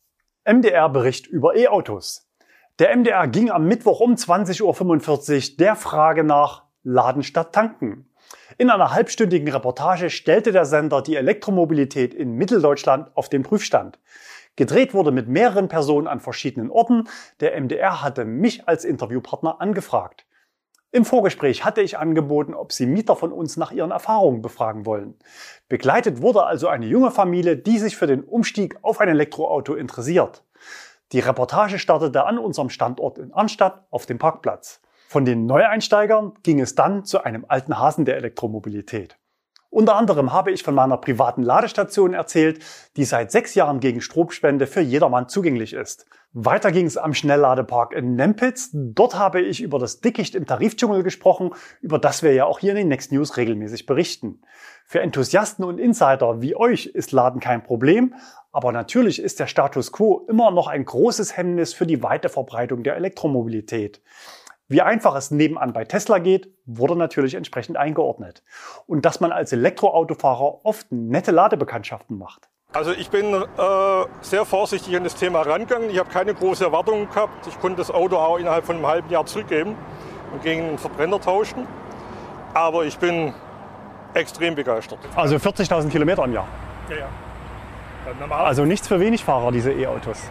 MDR-Bericht 0.47 1.27
über 1.27 1.57
E-Autos. 1.57 2.31
Der 2.79 2.97
MDR 2.97 3.29
ging 3.29 3.51
am 3.51 3.67
Mittwoch 3.67 4.01
um 4.01 4.15
20.45 4.15 5.51
Uhr 5.51 5.57
der 5.59 5.77
Frage 5.77 6.25
nach 6.25 6.65
Laden 6.83 7.23
statt 7.23 7.53
Tanken. 7.53 8.08
In 8.57 8.71
einer 8.71 8.93
halbstündigen 8.93 9.49
Reportage 9.49 10.11
stellte 10.11 10.53
der 10.53 10.65
Sender 10.65 11.03
die 11.03 11.17
Elektromobilität 11.17 12.15
in 12.15 12.33
Mitteldeutschland 12.33 13.11
auf 13.17 13.29
den 13.29 13.43
Prüfstand. 13.43 13.99
Gedreht 14.57 14.95
wurde 14.95 15.13
mit 15.13 15.29
mehreren 15.29 15.69
Personen 15.69 16.09
an 16.09 16.21
verschiedenen 16.21 16.71
Orten. 16.71 17.09
Der 17.41 17.61
MDR 17.61 18.03
hatte 18.03 18.25
mich 18.25 18.67
als 18.67 18.85
Interviewpartner 18.85 19.61
angefragt. 19.61 20.27
Im 20.91 21.05
Vorgespräch 21.05 21.65
hatte 21.65 21.83
ich 21.83 21.99
angeboten, 21.99 22.55
ob 22.55 22.73
Sie 22.73 22.87
Mieter 22.87 23.15
von 23.15 23.31
uns 23.31 23.57
nach 23.57 23.73
ihren 23.73 23.91
Erfahrungen 23.91 24.41
befragen 24.41 24.87
wollen. 24.87 25.19
Begleitet 25.69 26.23
wurde 26.23 26.45
also 26.45 26.67
eine 26.67 26.87
junge 26.87 27.11
Familie, 27.11 27.57
die 27.57 27.79
sich 27.79 27.97
für 27.97 28.07
den 28.07 28.25
Umstieg 28.25 28.79
auf 28.83 29.01
ein 29.01 29.09
Elektroauto 29.09 29.75
interessiert. 29.75 30.45
Die 31.13 31.21
Reportage 31.21 31.79
startete 31.79 32.25
an 32.25 32.39
unserem 32.39 32.71
Standort 32.71 33.19
in 33.19 33.33
Arnstadt 33.33 33.87
auf 33.91 34.07
dem 34.07 34.19
Parkplatz. 34.19 34.81
Von 35.11 35.25
den 35.25 35.47
Neueinsteigern 35.47 36.35
ging 36.43 36.61
es 36.61 36.75
dann 36.75 37.03
zu 37.03 37.25
einem 37.25 37.47
alten 37.49 37.79
Hasen 37.79 38.05
der 38.05 38.19
Elektromobilität. 38.19 39.17
Unter 39.71 39.97
anderem 39.97 40.35
habe 40.35 40.51
ich 40.53 40.63
von 40.63 40.75
meiner 40.75 40.99
privaten 40.99 41.43
Ladestation 41.43 42.13
erzählt, 42.13 42.63
die 42.99 43.07
seit 43.07 43.31
sechs 43.31 43.55
Jahren 43.55 43.81
gegen 43.81 44.03
Stromspende 44.03 44.67
für 44.67 44.83
jedermann 44.83 45.31
zugänglich 45.31 45.73
ist. 45.73 46.05
Weiter 46.35 46.73
ging 46.73 46.85
es 46.85 46.99
am 46.99 47.15
Schnellladepark 47.15 47.95
in 47.95 48.17
Nempitz. 48.17 48.69
Dort 48.75 49.19
habe 49.19 49.41
ich 49.41 49.63
über 49.63 49.79
das 49.79 50.01
Dickicht 50.01 50.35
im 50.35 50.45
Tarifdschungel 50.45 51.03
gesprochen, 51.03 51.55
über 51.81 51.99
das 51.99 52.23
wir 52.23 52.35
ja 52.35 52.45
auch 52.45 52.59
hier 52.59 52.73
in 52.73 52.77
den 52.77 52.89
Next 52.89 53.11
News 53.11 53.39
regelmäßig 53.39 53.87
berichten. 53.87 54.43
Für 54.85 55.01
Enthusiasten 55.01 55.65
und 55.65 55.79
Insider 55.79 56.43
wie 56.43 56.55
euch 56.55 56.85
ist 56.85 57.13
Laden 57.13 57.41
kein 57.41 57.63
Problem, 57.63 58.15
aber 58.53 58.73
natürlich 58.73 59.23
ist 59.23 59.41
der 59.41 59.47
Status 59.47 59.91
quo 59.91 60.27
immer 60.29 60.51
noch 60.51 60.67
ein 60.67 60.85
großes 60.85 61.35
Hemmnis 61.35 61.73
für 61.73 61.87
die 61.87 62.03
weite 62.03 62.29
Verbreitung 62.29 62.83
der 62.83 62.97
Elektromobilität. 62.97 64.03
Wie 64.71 64.83
einfach 64.83 65.15
es 65.15 65.31
nebenan 65.31 65.73
bei 65.73 65.85
Tesla 65.85 66.19
geht, 66.19 66.53
wurde 66.67 66.95
natürlich 66.95 67.35
entsprechend 67.35 67.79
eingeordnet. 67.79 68.43
Und 68.87 69.07
dass 69.07 69.19
man 69.19 69.33
als 69.33 69.51
Elektroautofahrer 69.53 70.65
oft 70.65 70.93
nette 70.93 71.31
Ladebekanntschaften 71.31 72.19
macht. 72.19 72.51
Also 72.75 72.93
ich 72.93 73.09
bin 73.09 73.33
äh, 73.33 73.45
sehr 74.21 74.45
vorsichtig 74.45 74.95
an 74.95 75.05
das 75.05 75.15
Thema 75.15 75.41
rangegangen. 75.41 75.89
Ich 75.89 75.99
habe 75.99 76.11
keine 76.11 76.35
großen 76.35 76.67
Erwartungen 76.67 77.09
gehabt. 77.09 77.47
Ich 77.47 77.59
konnte 77.59 77.79
das 77.79 77.91
Auto 77.91 78.17
auch 78.19 78.37
innerhalb 78.39 78.67
von 78.67 78.77
einem 78.77 78.87
halben 78.87 79.09
Jahr 79.09 79.25
zurückgeben 79.25 79.75
und 80.35 80.43
gegen 80.43 80.69
einen 80.69 80.79
Verbrenner 80.79 81.19
tauschen. 81.19 81.67
Aber 82.53 82.85
ich 82.85 82.99
bin 82.99 83.33
extrem 84.13 84.55
begeistert. 84.55 84.99
Also 85.17 85.37
40.000 85.37 85.89
Kilometer 85.89 86.25
im 86.25 86.35
Jahr? 86.35 86.49
Ja, 86.91 86.97
ja. 86.97 87.09
Also 88.31 88.67
nichts 88.67 88.87
für 88.87 89.01
Wenigfahrer, 89.01 89.51
diese 89.51 89.73
E-Autos. 89.73 90.31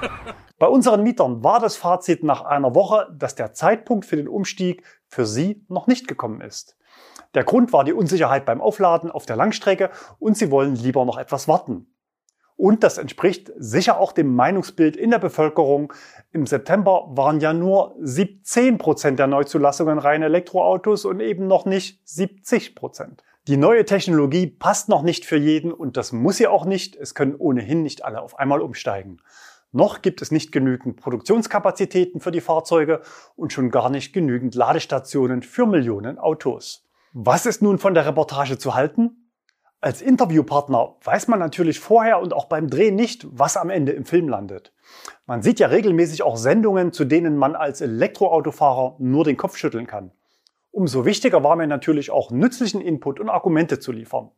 Bei 0.58 0.66
unseren 0.66 1.04
Mietern 1.04 1.44
war 1.44 1.60
das 1.60 1.76
Fazit 1.76 2.24
nach 2.24 2.42
einer 2.42 2.74
Woche, 2.74 3.06
dass 3.16 3.36
der 3.36 3.52
Zeitpunkt 3.52 4.04
für 4.04 4.16
den 4.16 4.26
Umstieg 4.26 4.82
für 5.06 5.24
sie 5.24 5.64
noch 5.68 5.86
nicht 5.86 6.08
gekommen 6.08 6.40
ist. 6.40 6.76
Der 7.34 7.44
Grund 7.44 7.72
war 7.72 7.84
die 7.84 7.92
Unsicherheit 7.92 8.44
beim 8.44 8.60
Aufladen 8.60 9.10
auf 9.12 9.24
der 9.24 9.36
Langstrecke 9.36 9.90
und 10.18 10.36
sie 10.36 10.50
wollen 10.50 10.74
lieber 10.74 11.04
noch 11.04 11.16
etwas 11.16 11.46
warten. 11.46 11.94
Und 12.56 12.82
das 12.82 12.98
entspricht 12.98 13.52
sicher 13.56 14.00
auch 14.00 14.10
dem 14.10 14.34
Meinungsbild 14.34 14.96
in 14.96 15.12
der 15.12 15.20
Bevölkerung. 15.20 15.92
Im 16.32 16.44
September 16.44 17.04
waren 17.10 17.38
ja 17.38 17.52
nur 17.52 17.94
17 18.00 18.78
Prozent 18.78 19.20
der 19.20 19.28
Neuzulassungen 19.28 20.00
reine 20.00 20.24
Elektroautos 20.24 21.04
und 21.04 21.20
eben 21.20 21.46
noch 21.46 21.66
nicht 21.66 22.00
70 22.08 22.74
Prozent. 22.74 23.22
Die 23.46 23.56
neue 23.56 23.84
Technologie 23.84 24.48
passt 24.48 24.88
noch 24.88 25.02
nicht 25.02 25.24
für 25.24 25.36
jeden 25.36 25.72
und 25.72 25.96
das 25.96 26.10
muss 26.10 26.38
sie 26.38 26.48
auch 26.48 26.64
nicht. 26.64 26.96
Es 26.96 27.14
können 27.14 27.36
ohnehin 27.36 27.84
nicht 27.84 28.04
alle 28.04 28.20
auf 28.20 28.40
einmal 28.40 28.60
umsteigen. 28.60 29.22
Noch 29.72 30.00
gibt 30.00 30.22
es 30.22 30.30
nicht 30.30 30.50
genügend 30.50 30.96
Produktionskapazitäten 30.96 32.20
für 32.20 32.30
die 32.30 32.40
Fahrzeuge 32.40 33.02
und 33.36 33.52
schon 33.52 33.70
gar 33.70 33.90
nicht 33.90 34.14
genügend 34.14 34.54
Ladestationen 34.54 35.42
für 35.42 35.66
Millionen 35.66 36.18
Autos. 36.18 36.88
Was 37.12 37.44
ist 37.44 37.60
nun 37.60 37.78
von 37.78 37.94
der 37.94 38.06
Reportage 38.06 38.56
zu 38.56 38.74
halten? 38.74 39.30
Als 39.80 40.02
Interviewpartner 40.02 40.96
weiß 41.04 41.28
man 41.28 41.38
natürlich 41.38 41.78
vorher 41.78 42.20
und 42.20 42.32
auch 42.32 42.46
beim 42.46 42.68
Dreh 42.68 42.90
nicht, 42.90 43.26
was 43.30 43.56
am 43.56 43.70
Ende 43.70 43.92
im 43.92 44.04
Film 44.04 44.28
landet. 44.28 44.72
Man 45.26 45.42
sieht 45.42 45.60
ja 45.60 45.68
regelmäßig 45.68 46.22
auch 46.22 46.36
Sendungen, 46.36 46.92
zu 46.92 47.04
denen 47.04 47.36
man 47.36 47.54
als 47.54 47.80
Elektroautofahrer 47.80 48.96
nur 48.98 49.24
den 49.24 49.36
Kopf 49.36 49.56
schütteln 49.56 49.86
kann. 49.86 50.10
Umso 50.70 51.04
wichtiger 51.04 51.42
war 51.42 51.56
mir 51.56 51.66
natürlich 51.66 52.10
auch 52.10 52.30
nützlichen 52.30 52.80
Input 52.80 53.20
und 53.20 53.28
Argumente 53.28 53.78
zu 53.80 53.90
liefern. 53.90 54.30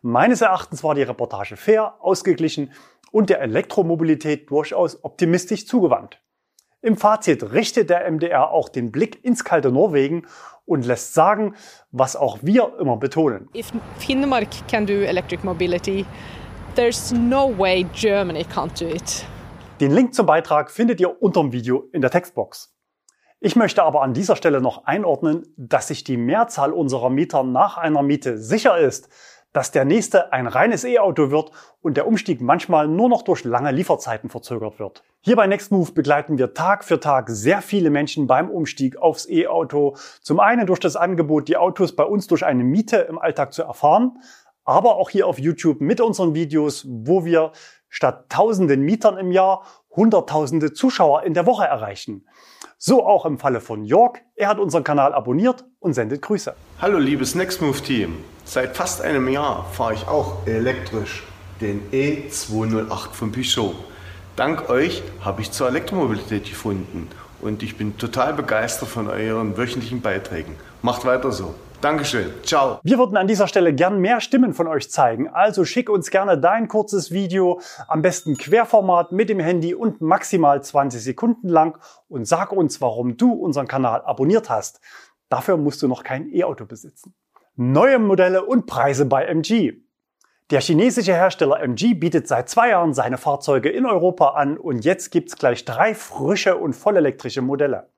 Meines 0.00 0.40
Erachtens 0.40 0.82
war 0.82 0.94
die 0.94 1.02
Reportage 1.02 1.56
fair, 1.56 1.96
ausgeglichen 2.00 2.72
und 3.10 3.30
der 3.30 3.40
Elektromobilität 3.40 4.50
durchaus 4.50 5.04
optimistisch 5.04 5.66
zugewandt. 5.66 6.20
Im 6.80 6.96
Fazit 6.96 7.52
richtet 7.52 7.90
der 7.90 8.10
MDR 8.10 8.50
auch 8.50 8.68
den 8.68 8.90
Blick 8.90 9.24
ins 9.24 9.44
kalte 9.44 9.70
Norwegen 9.70 10.26
und 10.64 10.84
lässt 10.84 11.14
sagen, 11.14 11.54
was 11.92 12.16
auch 12.16 12.38
wir 12.42 12.76
immer 12.80 12.96
betonen. 12.96 13.48
If 13.54 13.72
Finnmark 13.98 14.48
can 14.68 14.84
do 14.84 14.94
electric 14.94 15.44
mobility, 15.44 16.04
there's 16.74 17.12
no 17.12 17.56
way 17.56 17.86
Germany 17.94 18.42
can't 18.42 18.76
do 18.80 18.86
it. 18.86 19.24
Den 19.80 19.92
Link 19.92 20.14
zum 20.14 20.26
Beitrag 20.26 20.70
findet 20.70 21.00
ihr 21.00 21.22
unter 21.22 21.40
dem 21.40 21.52
Video 21.52 21.88
in 21.92 22.00
der 22.00 22.10
Textbox. 22.10 22.71
Ich 23.44 23.56
möchte 23.56 23.82
aber 23.82 24.02
an 24.02 24.14
dieser 24.14 24.36
Stelle 24.36 24.60
noch 24.60 24.84
einordnen, 24.84 25.52
dass 25.56 25.88
sich 25.88 26.04
die 26.04 26.16
Mehrzahl 26.16 26.72
unserer 26.72 27.10
Mieter 27.10 27.42
nach 27.42 27.76
einer 27.76 28.00
Miete 28.04 28.38
sicher 28.38 28.78
ist, 28.78 29.08
dass 29.52 29.72
der 29.72 29.84
nächste 29.84 30.32
ein 30.32 30.46
reines 30.46 30.84
E-Auto 30.84 31.32
wird 31.32 31.50
und 31.80 31.96
der 31.96 32.06
Umstieg 32.06 32.40
manchmal 32.40 32.86
nur 32.86 33.08
noch 33.08 33.22
durch 33.22 33.42
lange 33.42 33.72
Lieferzeiten 33.72 34.30
verzögert 34.30 34.78
wird. 34.78 35.02
Hier 35.22 35.34
bei 35.34 35.48
Nextmove 35.48 35.92
begleiten 35.92 36.38
wir 36.38 36.54
Tag 36.54 36.84
für 36.84 37.00
Tag 37.00 37.30
sehr 37.30 37.62
viele 37.62 37.90
Menschen 37.90 38.28
beim 38.28 38.48
Umstieg 38.48 38.96
aufs 38.98 39.28
E-Auto. 39.28 39.96
Zum 40.20 40.38
einen 40.38 40.68
durch 40.68 40.78
das 40.78 40.94
Angebot, 40.94 41.48
die 41.48 41.56
Autos 41.56 41.96
bei 41.96 42.04
uns 42.04 42.28
durch 42.28 42.44
eine 42.44 42.62
Miete 42.62 42.98
im 42.98 43.18
Alltag 43.18 43.52
zu 43.52 43.64
erfahren, 43.64 44.18
aber 44.62 44.94
auch 44.94 45.10
hier 45.10 45.26
auf 45.26 45.40
YouTube 45.40 45.80
mit 45.80 46.00
unseren 46.00 46.36
Videos, 46.36 46.86
wo 46.88 47.24
wir 47.24 47.50
statt 47.88 48.26
tausenden 48.28 48.82
Mietern 48.82 49.18
im 49.18 49.32
Jahr 49.32 49.64
hunderttausende 49.90 50.72
Zuschauer 50.72 51.24
in 51.24 51.34
der 51.34 51.44
Woche 51.44 51.64
erreichen. 51.64 52.24
So 52.84 53.06
auch 53.06 53.26
im 53.26 53.38
Falle 53.38 53.60
von 53.60 53.84
York. 53.84 54.22
Er 54.34 54.48
hat 54.48 54.58
unseren 54.58 54.82
Kanal 54.82 55.14
abonniert 55.14 55.64
und 55.78 55.94
sendet 55.94 56.20
Grüße. 56.20 56.52
Hallo 56.80 56.98
liebes 56.98 57.36
Nextmove-Team. 57.36 58.16
Seit 58.44 58.76
fast 58.76 59.02
einem 59.02 59.28
Jahr 59.28 59.66
fahre 59.70 59.94
ich 59.94 60.08
auch 60.08 60.44
elektrisch 60.48 61.22
den 61.60 61.80
E208 61.92 63.12
von 63.12 63.30
Peugeot. 63.30 63.76
Dank 64.34 64.68
euch 64.68 65.04
habe 65.20 65.42
ich 65.42 65.52
zur 65.52 65.68
Elektromobilität 65.68 66.42
gefunden 66.46 67.08
und 67.40 67.62
ich 67.62 67.76
bin 67.76 67.98
total 67.98 68.34
begeistert 68.34 68.88
von 68.88 69.06
euren 69.06 69.56
wöchentlichen 69.56 70.00
Beiträgen. 70.00 70.56
Macht 70.82 71.04
weiter 71.04 71.30
so. 71.30 71.54
Dankeschön. 71.82 72.32
Ciao. 72.44 72.78
Wir 72.84 72.96
würden 72.96 73.16
an 73.16 73.26
dieser 73.26 73.48
Stelle 73.48 73.74
gern 73.74 73.98
mehr 73.98 74.20
Stimmen 74.20 74.54
von 74.54 74.68
euch 74.68 74.88
zeigen. 74.88 75.28
Also 75.28 75.64
schick 75.64 75.90
uns 75.90 76.10
gerne 76.10 76.38
dein 76.38 76.68
kurzes 76.68 77.10
Video, 77.10 77.60
am 77.88 78.02
besten 78.02 78.36
Querformat 78.36 79.10
mit 79.10 79.28
dem 79.28 79.40
Handy 79.40 79.74
und 79.74 80.00
maximal 80.00 80.62
20 80.62 81.02
Sekunden 81.02 81.48
lang 81.48 81.76
und 82.08 82.24
sag 82.24 82.52
uns, 82.52 82.80
warum 82.80 83.16
du 83.16 83.32
unseren 83.32 83.66
Kanal 83.66 84.00
abonniert 84.02 84.48
hast. 84.48 84.80
Dafür 85.28 85.56
musst 85.56 85.82
du 85.82 85.88
noch 85.88 86.04
kein 86.04 86.32
E-Auto 86.32 86.66
besitzen. 86.66 87.16
Neue 87.56 87.98
Modelle 87.98 88.44
und 88.44 88.66
Preise 88.66 89.04
bei 89.04 89.24
MG. 89.24 89.72
Der 90.52 90.60
chinesische 90.60 91.14
Hersteller 91.14 91.60
MG 91.60 91.94
bietet 91.94 92.28
seit 92.28 92.48
zwei 92.48 92.68
Jahren 92.68 92.94
seine 92.94 93.18
Fahrzeuge 93.18 93.70
in 93.70 93.86
Europa 93.86 94.34
an 94.34 94.56
und 94.56 94.84
jetzt 94.84 95.10
gibt's 95.10 95.36
gleich 95.36 95.64
drei 95.64 95.96
frische 95.96 96.56
und 96.58 96.74
vollelektrische 96.74 97.42
Modelle. 97.42 97.91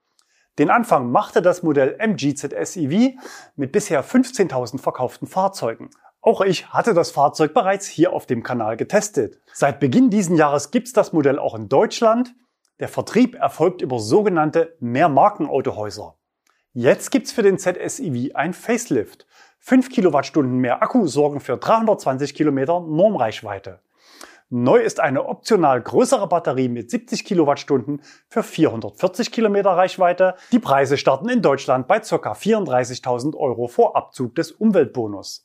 Den 0.59 0.71
Anfang 0.71 1.11
machte 1.11 1.43
das 1.43 1.65
Modell 1.65 1.97
MG 1.99 2.35
ZS 2.35 2.77
EV 2.77 3.17
mit 3.57 3.73
bisher 3.73 4.05
15.000 4.05 4.79
verkauften 4.79 5.27
Fahrzeugen. 5.27 5.91
Auch 6.21 6.41
ich 6.41 6.69
hatte 6.69 6.95
das 6.95 7.11
Fahrzeug 7.11 7.55
bereits 7.55 7.87
hier 7.87 8.13
auf 8.13 8.27
dem 8.27 8.43
Kanal 8.45 8.77
getestet. 8.77 9.41
Seit 9.53 9.81
Beginn 9.81 10.11
diesen 10.11 10.37
Jahres 10.37 10.71
gibt's 10.71 10.93
das 10.93 11.13
Modell 11.13 11.41
auch 11.41 11.57
in 11.57 11.69
Deutschland. 11.69 12.35
Der 12.79 12.89
Vertrieb 12.89 13.35
erfolgt 13.35 13.83
über 13.83 13.99
sogenannte 13.99 14.77
Mehrmarkenautohäuser. 14.79 16.15
Jetzt 16.73 17.11
gibt's 17.11 17.33
für 17.33 17.43
den 17.43 17.59
ZS 17.59 17.99
EV 18.01 18.35
ein 18.35 18.55
Facelift. 18.55 19.27
5 19.59 19.91
Kilowattstunden 19.91 20.59
mehr 20.59 20.83
Akku 20.83 21.07
sorgen 21.07 21.41
für 21.41 21.57
320 21.57 22.35
Kilometer 22.35 22.81
Normreichweite. 22.81 23.81
Neu 24.57 24.77
ist 24.77 25.01
eine 25.01 25.27
optional 25.27 25.83
größere 25.83 26.29
Batterie 26.29 26.69
mit 26.69 26.89
70 26.89 27.25
Kilowattstunden 27.25 28.01
für 28.29 28.45
440 28.45 29.33
Kilometer 29.33 29.71
Reichweite. 29.71 30.37
Die 30.53 30.61
Preise 30.61 30.97
starten 30.97 31.29
in 31.29 31.43
Deutschland 31.43 31.89
bei 31.89 31.99
ca. 31.99 32.15
34.000 32.15 33.37
Euro 33.37 33.67
vor 33.67 33.97
Abzug 33.97 34.37
des 34.37 34.53
Umweltbonus. 34.53 35.45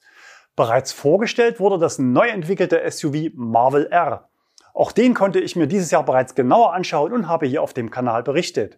Bereits 0.55 0.91
vorgestellt 0.91 1.59
wurde 1.59 1.79
das 1.79 1.97
neu 1.97 2.27
entwickelte 2.27 2.83
SUV 2.87 3.31
Marvel 3.33 3.87
R. 3.87 4.29
Auch 4.75 4.91
den 4.91 5.15
konnte 5.15 5.39
ich 5.39 5.55
mir 5.55 5.65
dieses 5.65 5.89
Jahr 5.89 6.05
bereits 6.05 6.35
genauer 6.35 6.73
anschauen 6.73 7.11
und 7.11 7.27
habe 7.27 7.47
hier 7.47 7.63
auf 7.63 7.73
dem 7.73 7.89
Kanal 7.89 8.21
berichtet. 8.21 8.77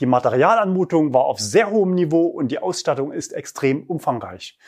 Die 0.00 0.06
Materialanmutung 0.06 1.14
war 1.14 1.26
auf 1.26 1.38
sehr 1.38 1.70
hohem 1.70 1.94
Niveau 1.94 2.26
und 2.26 2.48
die 2.48 2.58
Ausstattung 2.58 3.12
ist 3.12 3.32
extrem 3.32 3.84
umfangreich. 3.84 4.58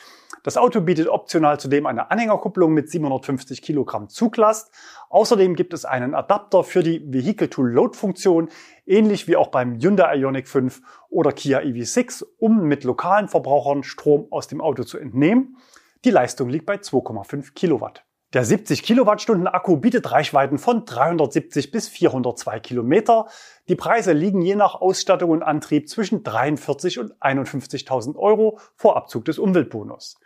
Das 0.43 0.57
Auto 0.57 0.81
bietet 0.81 1.07
optional 1.07 1.59
zudem 1.59 1.85
eine 1.85 2.09
Anhängerkupplung 2.09 2.73
mit 2.73 2.89
750 2.89 3.61
Kilogramm 3.61 4.09
Zuglast. 4.09 4.73
Außerdem 5.09 5.55
gibt 5.55 5.73
es 5.73 5.85
einen 5.85 6.15
Adapter 6.15 6.63
für 6.63 6.81
die 6.81 7.03
Vehicle-to-Load-Funktion, 7.13 8.49
ähnlich 8.87 9.27
wie 9.27 9.35
auch 9.35 9.49
beim 9.49 9.79
Hyundai 9.79 10.17
Ioniq 10.17 10.47
5 10.47 10.81
oder 11.09 11.31
Kia 11.31 11.59
EV6, 11.59 12.25
um 12.39 12.63
mit 12.63 12.83
lokalen 12.83 13.27
Verbrauchern 13.27 13.83
Strom 13.83 14.27
aus 14.31 14.47
dem 14.47 14.61
Auto 14.61 14.83
zu 14.83 14.97
entnehmen. 14.97 15.57
Die 16.05 16.09
Leistung 16.09 16.49
liegt 16.49 16.65
bei 16.65 16.77
2,5 16.77 17.53
Kilowatt. 17.53 18.03
Der 18.33 18.45
70 18.45 18.81
Kilowattstunden 18.81 19.45
Akku 19.45 19.75
bietet 19.75 20.09
Reichweiten 20.09 20.57
von 20.57 20.85
370 20.85 21.69
bis 21.69 21.89
402 21.89 22.61
Kilometer. 22.61 23.27
Die 23.67 23.75
Preise 23.75 24.13
liegen 24.13 24.41
je 24.41 24.55
nach 24.55 24.75
Ausstattung 24.75 25.31
und 25.31 25.43
Antrieb 25.43 25.89
zwischen 25.89 26.23
43 26.23 26.97
und 26.97 27.13
51.000 27.21 28.15
Euro 28.15 28.57
vor 28.75 28.95
Abzug 28.95 29.25
des 29.25 29.37
Umweltbonus. 29.37 30.17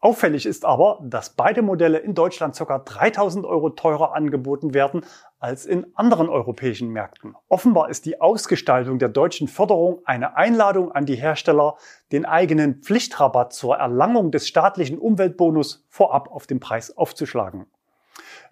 Auffällig 0.00 0.44
ist 0.44 0.66
aber, 0.66 1.00
dass 1.02 1.30
beide 1.30 1.62
Modelle 1.62 1.98
in 1.98 2.14
Deutschland 2.14 2.56
ca. 2.56 2.78
3000 2.78 3.46
Euro 3.46 3.70
teurer 3.70 4.14
angeboten 4.14 4.74
werden 4.74 5.06
als 5.38 5.64
in 5.64 5.86
anderen 5.94 6.28
europäischen 6.28 6.90
Märkten. 6.90 7.34
Offenbar 7.48 7.88
ist 7.88 8.04
die 8.04 8.20
Ausgestaltung 8.20 8.98
der 8.98 9.08
deutschen 9.08 9.48
Förderung 9.48 10.02
eine 10.04 10.36
Einladung 10.36 10.92
an 10.92 11.06
die 11.06 11.16
Hersteller, 11.16 11.76
den 12.12 12.26
eigenen 12.26 12.82
Pflichtrabatt 12.82 13.54
zur 13.54 13.76
Erlangung 13.76 14.30
des 14.30 14.46
staatlichen 14.46 14.98
Umweltbonus 14.98 15.86
vorab 15.88 16.30
auf 16.30 16.46
den 16.46 16.60
Preis 16.60 16.94
aufzuschlagen. 16.94 17.66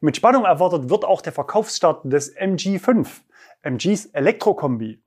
Mit 0.01 0.17
Spannung 0.17 0.45
erwartet 0.45 0.89
wird 0.89 1.05
auch 1.05 1.21
der 1.21 1.33
Verkaufsstart 1.33 2.01
des 2.05 2.35
MG5, 2.37 3.07
MGs 3.63 4.07
Elektrokombi. 4.07 5.04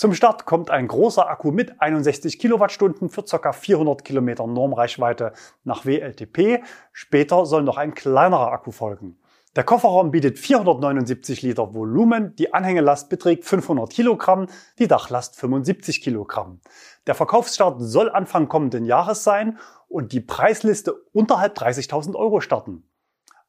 Zum 0.00 0.14
Start 0.14 0.46
kommt 0.46 0.70
ein 0.70 0.88
großer 0.88 1.28
Akku 1.28 1.50
mit 1.52 1.78
61 1.82 2.38
Kilowattstunden 2.38 3.10
für 3.10 3.22
ca. 3.22 3.52
400 3.52 4.02
Kilometer 4.02 4.46
Normreichweite 4.46 5.34
nach 5.62 5.84
WLTP. 5.84 6.62
Später 6.90 7.44
soll 7.44 7.64
noch 7.64 7.76
ein 7.76 7.92
kleinerer 7.92 8.50
Akku 8.50 8.70
folgen. 8.70 9.18
Der 9.56 9.64
Kofferraum 9.64 10.10
bietet 10.10 10.38
479 10.38 11.42
Liter 11.42 11.74
Volumen, 11.74 12.34
die 12.36 12.54
Anhängelast 12.54 13.10
beträgt 13.10 13.44
500 13.44 13.90
Kilogramm, 13.90 14.46
die 14.78 14.88
Dachlast 14.88 15.36
75 15.36 16.00
Kilogramm. 16.00 16.62
Der 17.06 17.14
Verkaufsstart 17.14 17.82
soll 17.82 18.08
Anfang 18.08 18.48
kommenden 18.48 18.86
Jahres 18.86 19.22
sein 19.22 19.58
und 19.86 20.12
die 20.12 20.20
Preisliste 20.20 20.94
unterhalb 21.12 21.58
30.000 21.58 22.14
Euro 22.14 22.40
starten. 22.40 22.89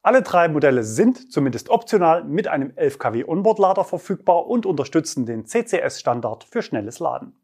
Alle 0.04 0.22
drei 0.22 0.48
Modelle 0.48 0.82
sind 0.82 1.32
zumindest 1.32 1.68
optional 1.68 2.24
mit 2.24 2.48
einem 2.48 2.72
11 2.74 2.98
kW 2.98 3.24
Onboard-Lader 3.24 3.84
verfügbar 3.84 4.48
und 4.48 4.66
unterstützen 4.66 5.26
den 5.26 5.46
CCS-Standard 5.46 6.42
für 6.42 6.60
schnelles 6.60 6.98
Laden. 6.98 7.40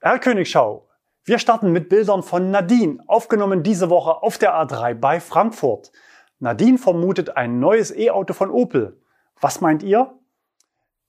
R-Königschau. 0.00 0.86
Wir 1.24 1.38
starten 1.38 1.72
mit 1.72 1.88
Bildern 1.88 2.22
von 2.22 2.50
Nadine, 2.50 3.02
aufgenommen 3.06 3.62
diese 3.62 3.88
Woche 3.88 4.22
auf 4.22 4.36
der 4.36 4.52
A3 4.52 4.92
bei 4.92 5.20
Frankfurt. 5.20 5.90
Nadine 6.38 6.76
vermutet 6.76 7.38
ein 7.38 7.60
neues 7.60 7.96
E-Auto 7.96 8.34
von 8.34 8.50
Opel. 8.50 9.00
Was 9.40 9.62
meint 9.62 9.82
ihr? 9.82 10.12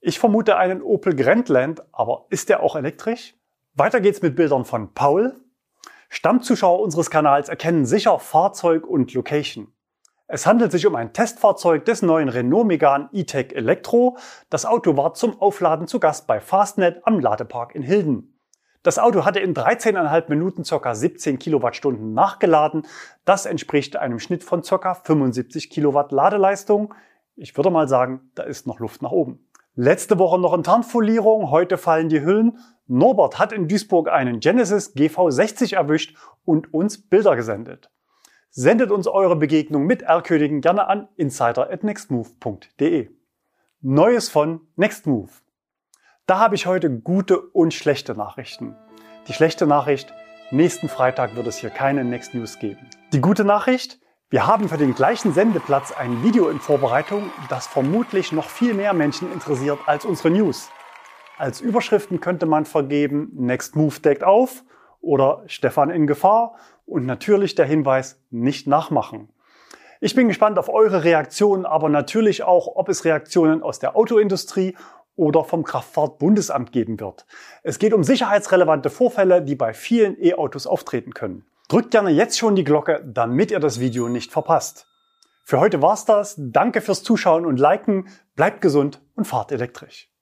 Ich 0.00 0.18
vermute 0.18 0.56
einen 0.56 0.80
Opel 0.80 1.14
Grandland, 1.14 1.82
aber 1.92 2.24
ist 2.30 2.48
der 2.48 2.62
auch 2.62 2.76
elektrisch? 2.76 3.34
Weiter 3.74 4.00
geht's 4.00 4.22
mit 4.22 4.36
Bildern 4.36 4.64
von 4.64 4.94
Paul. 4.94 5.34
Stammzuschauer 6.08 6.80
unseres 6.80 7.10
Kanals 7.10 7.50
erkennen 7.50 7.84
sicher 7.84 8.18
Fahrzeug 8.18 8.86
und 8.86 9.12
Location. 9.12 9.73
Es 10.34 10.46
handelt 10.46 10.72
sich 10.72 10.84
um 10.84 10.96
ein 10.96 11.12
Testfahrzeug 11.12 11.84
des 11.84 12.02
neuen 12.02 12.28
Renault 12.28 12.66
Megane 12.66 13.08
E-Tech 13.12 13.52
Elektro. 13.54 14.16
Das 14.50 14.66
Auto 14.66 14.96
war 14.96 15.14
zum 15.14 15.40
Aufladen 15.40 15.86
zu 15.86 16.00
Gast 16.00 16.26
bei 16.26 16.40
Fastnet 16.40 17.02
am 17.06 17.20
Ladepark 17.20 17.72
in 17.76 17.82
Hilden. 17.82 18.36
Das 18.82 18.98
Auto 18.98 19.24
hatte 19.24 19.38
in 19.38 19.54
13,5 19.54 20.28
Minuten 20.30 20.64
ca. 20.64 20.92
17 20.92 21.38
Kilowattstunden 21.38 22.14
nachgeladen. 22.14 22.84
Das 23.24 23.46
entspricht 23.46 23.94
einem 23.94 24.18
Schnitt 24.18 24.42
von 24.42 24.62
ca. 24.62 24.94
75 24.94 25.70
Kilowatt 25.70 26.10
Ladeleistung. 26.10 26.94
Ich 27.36 27.56
würde 27.56 27.70
mal 27.70 27.86
sagen, 27.86 28.32
da 28.34 28.42
ist 28.42 28.66
noch 28.66 28.80
Luft 28.80 29.02
nach 29.02 29.12
oben. 29.12 29.38
Letzte 29.76 30.18
Woche 30.18 30.40
noch 30.40 30.54
in 30.54 30.64
Tarnfolierung, 30.64 31.52
heute 31.52 31.78
fallen 31.78 32.08
die 32.08 32.22
Hüllen. 32.22 32.58
Norbert 32.88 33.38
hat 33.38 33.52
in 33.52 33.68
Duisburg 33.68 34.08
einen 34.08 34.40
Genesis 34.40 34.96
GV60 34.96 35.76
erwischt 35.76 36.16
und 36.44 36.74
uns 36.74 37.00
Bilder 37.08 37.36
gesendet. 37.36 37.88
Sendet 38.56 38.92
uns 38.92 39.08
eure 39.08 39.34
Begegnung 39.34 39.84
mit 39.84 40.02
R-Königen 40.02 40.60
gerne 40.60 40.86
an 40.86 41.08
insider@nextmove.de. 41.16 43.10
Neues 43.80 44.28
von 44.28 44.60
Nextmove. 44.76 45.42
Da 46.26 46.38
habe 46.38 46.54
ich 46.54 46.64
heute 46.66 46.88
gute 46.88 47.40
und 47.40 47.74
schlechte 47.74 48.14
Nachrichten. 48.14 48.76
Die 49.26 49.32
schlechte 49.32 49.66
Nachricht, 49.66 50.14
nächsten 50.52 50.88
Freitag 50.88 51.34
wird 51.34 51.48
es 51.48 51.56
hier 51.56 51.70
keine 51.70 52.04
Next 52.04 52.32
News 52.32 52.60
geben. 52.60 52.88
Die 53.12 53.20
gute 53.20 53.44
Nachricht, 53.44 53.98
wir 54.30 54.46
haben 54.46 54.68
für 54.68 54.78
den 54.78 54.94
gleichen 54.94 55.34
Sendeplatz 55.34 55.90
ein 55.90 56.22
Video 56.22 56.48
in 56.48 56.60
Vorbereitung, 56.60 57.32
das 57.48 57.66
vermutlich 57.66 58.30
noch 58.30 58.48
viel 58.48 58.74
mehr 58.74 58.92
Menschen 58.92 59.32
interessiert 59.32 59.80
als 59.86 60.04
unsere 60.04 60.30
News. 60.30 60.70
Als 61.38 61.60
Überschriften 61.60 62.20
könnte 62.20 62.46
man 62.46 62.66
vergeben, 62.66 63.32
Next 63.34 63.74
Move 63.74 63.98
deckt 63.98 64.22
auf 64.22 64.62
oder 65.04 65.42
Stefan 65.46 65.90
in 65.90 66.06
Gefahr 66.06 66.56
und 66.86 67.06
natürlich 67.06 67.54
der 67.54 67.66
Hinweis, 67.66 68.20
nicht 68.30 68.66
nachmachen. 68.66 69.28
Ich 70.00 70.14
bin 70.14 70.28
gespannt 70.28 70.58
auf 70.58 70.68
eure 70.68 71.04
Reaktionen, 71.04 71.64
aber 71.64 71.88
natürlich 71.88 72.42
auch, 72.42 72.66
ob 72.74 72.88
es 72.88 73.04
Reaktionen 73.04 73.62
aus 73.62 73.78
der 73.78 73.96
Autoindustrie 73.96 74.76
oder 75.16 75.44
vom 75.44 75.62
Kraftfahrtbundesamt 75.62 76.72
geben 76.72 76.98
wird. 77.00 77.26
Es 77.62 77.78
geht 77.78 77.94
um 77.94 78.04
sicherheitsrelevante 78.04 78.90
Vorfälle, 78.90 79.42
die 79.42 79.54
bei 79.54 79.72
vielen 79.72 80.22
E-Autos 80.22 80.66
auftreten 80.66 81.14
können. 81.14 81.46
Drückt 81.68 81.92
gerne 81.92 82.10
jetzt 82.10 82.38
schon 82.38 82.56
die 82.56 82.64
Glocke, 82.64 83.02
damit 83.06 83.50
ihr 83.50 83.60
das 83.60 83.80
Video 83.80 84.08
nicht 84.08 84.32
verpasst. 84.32 84.86
Für 85.44 85.60
heute 85.60 85.80
war's 85.82 86.04
das. 86.04 86.34
Danke 86.38 86.80
fürs 86.80 87.02
Zuschauen 87.02 87.46
und 87.46 87.60
Liken. 87.60 88.08
Bleibt 88.34 88.60
gesund 88.60 89.00
und 89.14 89.26
fahrt 89.26 89.52
elektrisch. 89.52 90.13